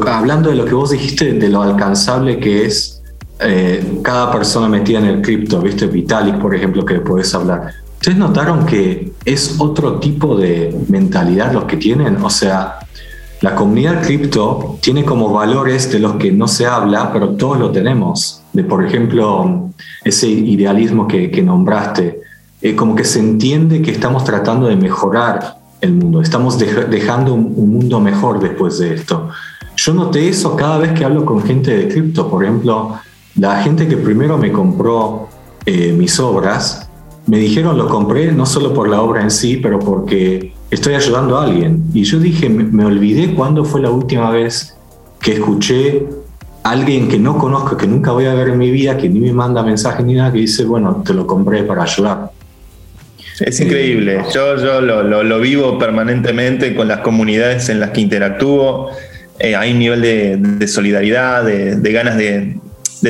hablando 0.07 0.49
de 0.49 0.55
lo 0.55 0.65
que 0.65 0.73
vos 0.73 0.91
dijiste, 0.91 1.33
de 1.33 1.49
lo 1.49 1.61
alcanzable 1.61 2.39
que 2.39 2.65
es 2.65 3.01
eh, 3.39 3.99
cada 4.01 4.31
persona 4.31 4.69
metida 4.69 4.99
en 4.99 5.05
el 5.05 5.21
cripto, 5.21 5.59
¿viste? 5.61 5.87
Vitalik, 5.87 6.39
por 6.39 6.55
ejemplo, 6.55 6.85
que 6.85 6.99
puedes 6.99 7.33
hablar. 7.35 7.73
¿Ustedes 7.95 8.17
notaron 8.17 8.65
que 8.65 9.11
es 9.25 9.55
otro 9.59 9.99
tipo 9.99 10.37
de 10.37 10.75
mentalidad 10.87 11.51
los 11.51 11.65
que 11.65 11.77
tienen? 11.77 12.17
O 12.23 12.29
sea, 12.29 12.79
la 13.41 13.55
comunidad 13.55 14.01
cripto 14.03 14.77
tiene 14.81 15.03
como 15.03 15.33
valores 15.33 15.91
de 15.91 15.99
los 15.99 16.15
que 16.15 16.31
no 16.31 16.47
se 16.47 16.65
habla, 16.65 17.11
pero 17.11 17.29
todos 17.29 17.59
lo 17.59 17.71
tenemos. 17.71 18.41
De, 18.53 18.63
por 18.63 18.85
ejemplo, 18.85 19.69
ese 20.03 20.29
idealismo 20.29 21.07
que, 21.07 21.41
nombraste. 21.41 22.21
Eh, 22.61 22.75
como 22.75 22.95
que 22.95 23.03
se 23.03 23.19
entiende 23.19 23.81
que 23.81 23.91
estamos 23.91 24.23
tratando 24.23 24.67
de 24.67 24.77
mejorar 24.77 25.57
el 25.81 25.93
mundo, 25.93 26.21
estamos 26.21 26.57
dejando 26.57 27.33
un 27.33 27.69
mundo 27.69 27.99
mejor 27.99 28.39
después 28.39 28.79
de 28.79 28.93
esto. 28.93 29.29
Yo 29.85 29.93
noté 29.93 30.27
eso 30.27 30.55
cada 30.55 30.79
vez 30.79 30.93
que 30.93 31.05
hablo 31.05 31.25
con 31.25 31.43
gente 31.43 31.77
de 31.77 31.87
cripto. 31.87 32.27
Por 32.27 32.43
ejemplo, 32.43 32.95
la 33.35 33.61
gente 33.61 33.87
que 33.87 33.97
primero 33.97 34.35
me 34.35 34.51
compró 34.51 35.29
eh, 35.63 35.93
mis 35.93 36.19
obras, 36.19 36.89
me 37.27 37.37
dijeron 37.37 37.77
lo 37.77 37.87
compré 37.87 38.31
no 38.31 38.47
solo 38.47 38.73
por 38.73 38.89
la 38.89 39.03
obra 39.03 39.21
en 39.21 39.29
sí, 39.29 39.57
pero 39.57 39.77
porque 39.77 40.53
estoy 40.71 40.95
ayudando 40.95 41.37
a 41.37 41.43
alguien. 41.43 41.83
Y 41.93 42.03
yo 42.03 42.19
dije, 42.19 42.49
me, 42.49 42.83
olvidé 42.83 43.35
cuándo 43.35 43.63
fue 43.63 43.79
la 43.79 43.91
última 43.91 44.31
vez 44.31 44.75
que 45.21 45.33
escuché 45.33 46.07
a 46.63 46.71
alguien 46.71 47.07
que 47.07 47.19
no 47.19 47.37
conozco, 47.37 47.77
que 47.77 47.85
nunca 47.85 48.11
voy 48.11 48.25
a 48.25 48.33
ver 48.33 48.49
en 48.49 48.57
mi 48.57 48.71
vida, 48.71 48.97
que 48.97 49.07
ni 49.07 49.19
me 49.19 49.33
manda 49.33 49.61
mensaje 49.61 50.01
ni 50.01 50.15
nada, 50.15 50.31
que 50.31 50.39
dice, 50.39 50.65
bueno, 50.65 51.03
te 51.05 51.13
lo 51.13 51.27
compré 51.27 51.61
para 51.61 51.83
ayudar. 51.83 52.31
Es 53.39 53.59
increíble, 53.59 54.23
yo, 54.33 54.55
yo 54.55 54.81
lo, 54.81 55.03
lo, 55.03 55.39
vivo 55.39 55.77
permanentemente 55.77 56.73
con 56.73 56.87
las 56.87 57.01
comunidades 57.01 57.69
en 57.69 57.79
las 57.81 57.91
que 57.91 58.01
interactúo. 58.01 58.89
Eh, 59.39 59.55
hay 59.55 59.73
un 59.73 59.79
nivel 59.79 60.01
de, 60.59 60.67
solidaridad, 60.67 61.43
de, 61.43 61.91
ganas 61.91 62.17
de, 62.17 62.55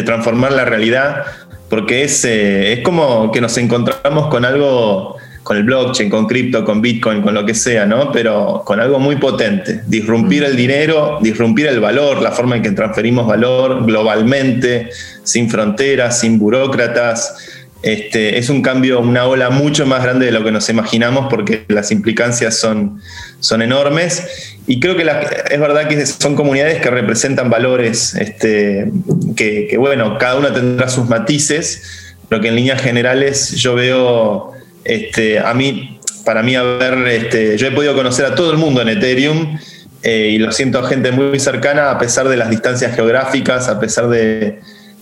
transformar 0.03 0.51
la 0.51 0.65
realidad, 0.65 1.23
porque 1.69 2.03
es, 2.03 2.25
eh, 2.25 2.73
es 2.73 2.79
como 2.81 3.31
que 3.31 3.41
nos 3.41 3.57
encontramos 3.57 4.27
con 4.27 4.43
algo, 4.43 5.17
con 5.43 5.57
el 5.57 5.63
blockchain, 5.63 6.09
con 6.09 6.25
cripto, 6.25 6.65
con 6.65 6.81
bitcoin, 6.81 7.21
con 7.21 7.33
lo 7.35 7.45
que 7.45 7.53
sea, 7.53 7.85
¿no? 7.85 8.11
Pero 8.11 8.63
con 8.65 8.79
algo 8.79 8.97
muy 8.99 9.17
potente, 9.17 9.83
disrumpir 9.85 10.43
el 10.43 10.55
dinero, 10.55 11.19
disrumpir 11.21 11.67
el 11.67 11.79
valor, 11.79 12.21
la 12.21 12.31
forma 12.31 12.55
en 12.55 12.63
que 12.63 12.71
transferimos 12.71 13.27
valor 13.27 13.85
globalmente, 13.85 14.89
sin 15.23 15.49
fronteras, 15.49 16.19
sin 16.19 16.39
burócratas. 16.39 17.54
Este, 17.85 18.39
es 18.39 18.49
un 18.49 18.63
cambio, 18.63 18.99
una 18.99 19.27
ola 19.27 19.51
mucho 19.51 19.85
más 19.85 20.01
grande 20.01 20.25
de 20.25 20.31
lo 20.31 20.43
que 20.43 20.51
nos 20.51 20.67
imaginamos 20.69 21.27
porque 21.29 21.65
las 21.67 21.91
implicancias 21.91 22.57
son, 22.57 22.99
son 23.39 23.61
enormes. 23.61 24.57
Y 24.65 24.79
creo 24.79 24.97
que 24.97 25.03
es 25.03 25.59
verdad 25.59 25.87
que 25.87 26.03
son 26.07 26.33
comunidades 26.35 26.81
que 26.81 26.89
representan 26.89 27.51
valores 27.51 28.15
este, 28.15 28.91
que, 29.35 29.75
bueno, 29.77 30.17
cada 30.17 30.35
una 30.35 30.51
tendrá 30.51 30.89
sus 30.89 31.07
matices, 31.07 32.15
pero 32.27 32.41
que 32.41 32.47
en 32.47 32.55
líneas 32.55 32.81
generales 32.81 33.51
yo 33.51 33.75
veo, 33.75 34.53
este, 34.83 35.37
a 35.37 35.53
mí, 35.53 35.99
para 36.25 36.41
mí, 36.41 36.55
a 36.55 36.63
ver, 36.63 37.07
este, 37.07 37.55
yo 37.55 37.67
he 37.67 37.71
podido 37.71 37.93
conocer 37.93 38.25
a 38.25 38.33
todo 38.33 38.49
el 38.49 38.57
mundo 38.57 38.81
en 38.81 38.89
Ethereum 38.89 39.59
eh, 40.01 40.29
y 40.31 40.39
lo 40.39 40.51
siento 40.51 40.79
a 40.79 40.89
gente 40.89 41.11
muy 41.11 41.39
cercana 41.39 41.91
a 41.91 41.99
pesar 41.99 42.29
de 42.29 42.37
las 42.37 42.49
distancias 42.49 42.95
geográficas, 42.95 43.69
a 43.69 43.79
pesar 43.79 44.09
de, 44.09 44.59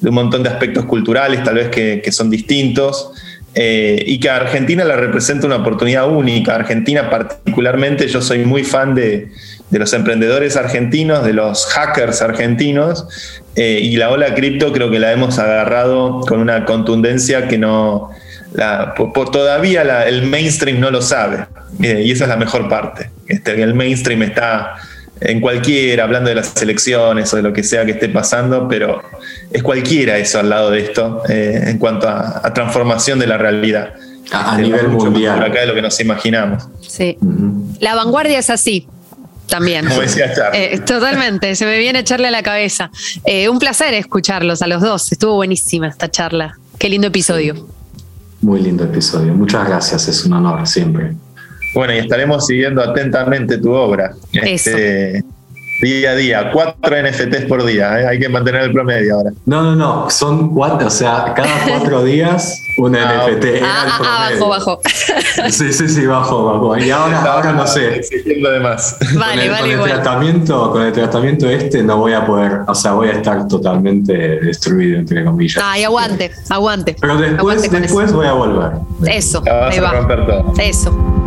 un 0.09 0.15
montón 0.15 0.43
de 0.43 0.49
aspectos 0.49 0.85
culturales 0.85 1.43
tal 1.43 1.55
vez 1.55 1.69
que, 1.69 2.11
son 2.11 2.29
distintos. 2.29 3.11
Eh, 3.55 4.03
y 4.07 4.19
que 4.19 4.31
a 4.31 4.37
Argentina 4.37 4.83
la 4.83 4.95
representa 4.95 5.45
una 5.45 5.57
oportunidad 5.57 6.09
única. 6.09 6.55
Argentina 6.55 7.09
particularmente, 7.09 8.07
yo 8.07 8.19
soy 8.19 8.45
muy 8.45 8.63
fan 8.63 8.95
de, 8.95 9.29
los 9.69 9.93
emprendedores 9.93 10.55
argentinos, 10.55 11.23
de 11.23 11.33
los 11.33 11.67
hackers 11.67 12.21
argentinos, 12.21 13.05
eh, 13.55 13.79
y 13.81 13.95
la 13.97 14.09
ola 14.09 14.33
cripto 14.33 14.71
creo 14.71 14.89
que 14.89 14.99
la 14.99 15.11
hemos 15.11 15.37
agarrado 15.37 16.21
con 16.21 16.39
una 16.39 16.65
contundencia 16.65 17.47
que 17.47 17.59
no... 17.59 18.09
por, 18.95 19.29
todavía 19.29 19.83
el 20.07 20.23
mainstream 20.23 20.79
no 20.79 20.89
lo 20.89 21.01
sabe, 21.01 21.45
eh, 21.81 22.01
y 22.05 22.11
esa 22.11 22.23
es 22.23 22.29
la 22.29 22.37
mejor 22.37 22.69
parte. 22.69 23.11
Este, 23.27 23.61
el 23.61 23.75
mainstream 23.75 24.23
está 24.23 24.77
en 25.25 25.39
cualquiera, 25.39 26.03
hablando 26.03 26.29
de 26.29 26.35
las 26.35 26.61
elecciones 26.61 27.33
o 27.33 27.37
de 27.37 27.43
lo 27.43 27.53
que 27.53 27.63
sea 27.63 27.85
que 27.85 27.91
esté 27.91 28.09
pasando, 28.09 28.67
pero 28.67 29.01
es 29.51 29.63
cualquiera 29.63 30.17
eso 30.17 30.39
al 30.39 30.49
lado 30.49 30.71
de 30.71 30.81
esto 30.81 31.23
eh, 31.29 31.63
en 31.67 31.77
cuanto 31.77 32.07
a, 32.09 32.53
transformación 32.53 33.19
de 33.19 33.27
la 33.27 33.37
realidad. 33.37 33.93
A, 34.31 34.51
este, 34.51 34.63
nivel 34.63 34.89
mundial. 34.89 35.41
acá 35.43 35.61
de 35.61 35.67
lo 35.67 35.75
que 35.75 35.81
nos 35.81 35.99
imaginamos. 35.99 36.67
Sí. 36.81 37.17
La 37.79 37.95
vanguardia 37.95 38.39
es 38.39 38.49
así. 38.49 38.87
También. 39.47 39.85
Como 39.85 40.01
decía 40.01 40.31
eh, 40.53 40.79
totalmente, 40.79 41.55
se 41.55 41.65
me 41.65 41.77
viene 41.77 41.99
echarle 41.99 42.27
a 42.29 42.31
la 42.31 42.41
cabeza. 42.41 42.89
Eh, 43.25 43.49
un 43.49 43.59
placer 43.59 43.93
escucharlos 43.93 44.61
a 44.61 44.67
los 44.67 44.81
dos. 44.81 45.11
Estuvo 45.11 45.35
buenísima 45.35 45.87
esta 45.87 46.09
charla. 46.09 46.57
Qué 46.79 46.89
lindo 46.89 47.07
episodio. 47.07 47.67
Muy 48.41 48.61
lindo 48.61 48.83
episodio. 48.83 49.33
Muchas 49.33 49.67
gracias, 49.67 50.07
es 50.07 50.25
un 50.25 50.33
honor 50.33 50.65
siempre. 50.67 51.13
Bueno, 51.73 51.93
y 51.93 51.97
estaremos 51.97 52.45
siguiendo 52.45 52.81
atentamente 52.81 53.57
tu 53.57 53.71
obra. 53.71 54.13
Este, 54.31 55.23
día 55.81 56.11
a 56.11 56.15
día, 56.15 56.51
cuatro 56.51 56.95
NFTs 57.01 57.45
por 57.45 57.65
día, 57.65 57.99
¿eh? 57.99 58.07
hay 58.07 58.19
que 58.19 58.29
mantener 58.29 58.63
el 58.63 58.71
promedio 58.71 59.15
ahora. 59.15 59.31
No, 59.45 59.63
no, 59.63 59.75
no, 59.75 60.09
son 60.09 60.53
cuatro, 60.53 60.87
o 60.87 60.91
sea, 60.91 61.33
cada 61.35 61.65
cuatro 61.67 62.03
días 62.05 62.61
un 62.77 62.95
ah, 62.95 63.27
NFT. 63.27 63.45
Ah, 63.61 63.85
ah, 63.87 63.99
ah, 64.01 64.29
bajo, 64.31 64.49
bajo. 64.49 64.81
Sí, 65.49 65.73
sí, 65.73 65.89
sí, 65.89 66.05
bajo, 66.05 66.45
bajo. 66.45 66.77
Y 66.77 66.89
ahora, 66.89 67.21
ahora 67.21 67.53
no 67.53 67.67
sé. 67.67 68.01
De 68.25 68.59
más. 68.61 68.97
Vale, 69.15 69.33
con 69.33 69.39
el, 69.41 69.49
vale, 69.49 69.77
con 69.77 69.89
el 69.89 69.95
tratamiento, 69.95 70.71
con 70.71 70.81
el 70.83 70.91
tratamiento 70.91 71.49
este 71.49 71.83
no 71.83 71.97
voy 71.97 72.13
a 72.13 72.25
poder, 72.25 72.61
o 72.67 72.75
sea, 72.75 72.93
voy 72.93 73.09
a 73.09 73.13
estar 73.13 73.47
totalmente 73.47 74.13
destruido, 74.13 74.99
entre 74.99 75.23
comillas. 75.23 75.61
Ay, 75.63 75.83
aguante, 75.83 76.31
aguante. 76.49 76.95
Pero 76.99 77.17
después, 77.17 77.61
después 77.71 78.11
voy 78.13 78.27
a 78.27 78.33
volver. 78.33 78.71
Eso, 79.05 79.43
ahí 79.45 79.79
va. 79.79 80.07
Eso. 80.59 81.22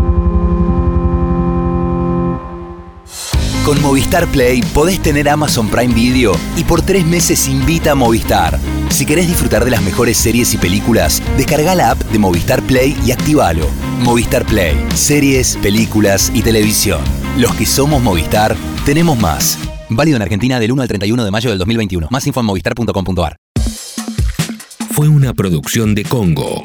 Con 3.67 3.83
Movistar 3.83 4.29
Play 4.29 4.63
podés 4.73 5.03
tener 5.03 5.29
Amazon 5.29 5.69
Prime 5.69 5.93
Video 5.93 6.37
y 6.57 6.63
por 6.63 6.83
tres 6.83 7.05
meses 7.05 7.49
invita 7.49 7.91
a 7.91 7.95
Movistar. 7.97 8.61
Si 8.91 9.05
querés 9.05 9.27
disfrutar 9.27 9.65
de 9.65 9.73
las 9.73 9.83
mejores 9.83 10.17
series 10.17 10.55
y 10.55 10.57
películas, 10.57 11.21
descarga 11.37 11.75
la 11.75 11.91
app 11.91 11.99
de 11.99 12.21
Movistar 12.21 12.63
Play 12.63 12.97
y 13.05 13.11
activalo. 13.11 13.67
Movistar 13.99 14.47
Play, 14.47 14.77
series, 14.95 15.57
películas 15.57 16.31
y 16.33 16.43
televisión. 16.43 17.01
Los 17.39 17.57
que 17.57 17.67
somos 17.67 18.01
Movistar, 18.01 18.55
tenemos 18.85 19.19
más. 19.19 19.59
Válido 19.89 20.15
en 20.15 20.23
Argentina 20.23 20.61
del 20.61 20.71
1 20.71 20.83
al 20.83 20.89
31 20.89 21.25
de 21.25 21.31
mayo 21.33 21.51
del 21.51 21.59
2021. 21.59 22.07
Más 22.09 22.25
info 22.25 22.39
en 22.39 22.47
movistar.com.ar. 22.47 23.37
Fue 24.93 25.09
una 25.09 25.35
producción 25.35 25.97
de 25.97 26.05
Congo. 26.05 26.63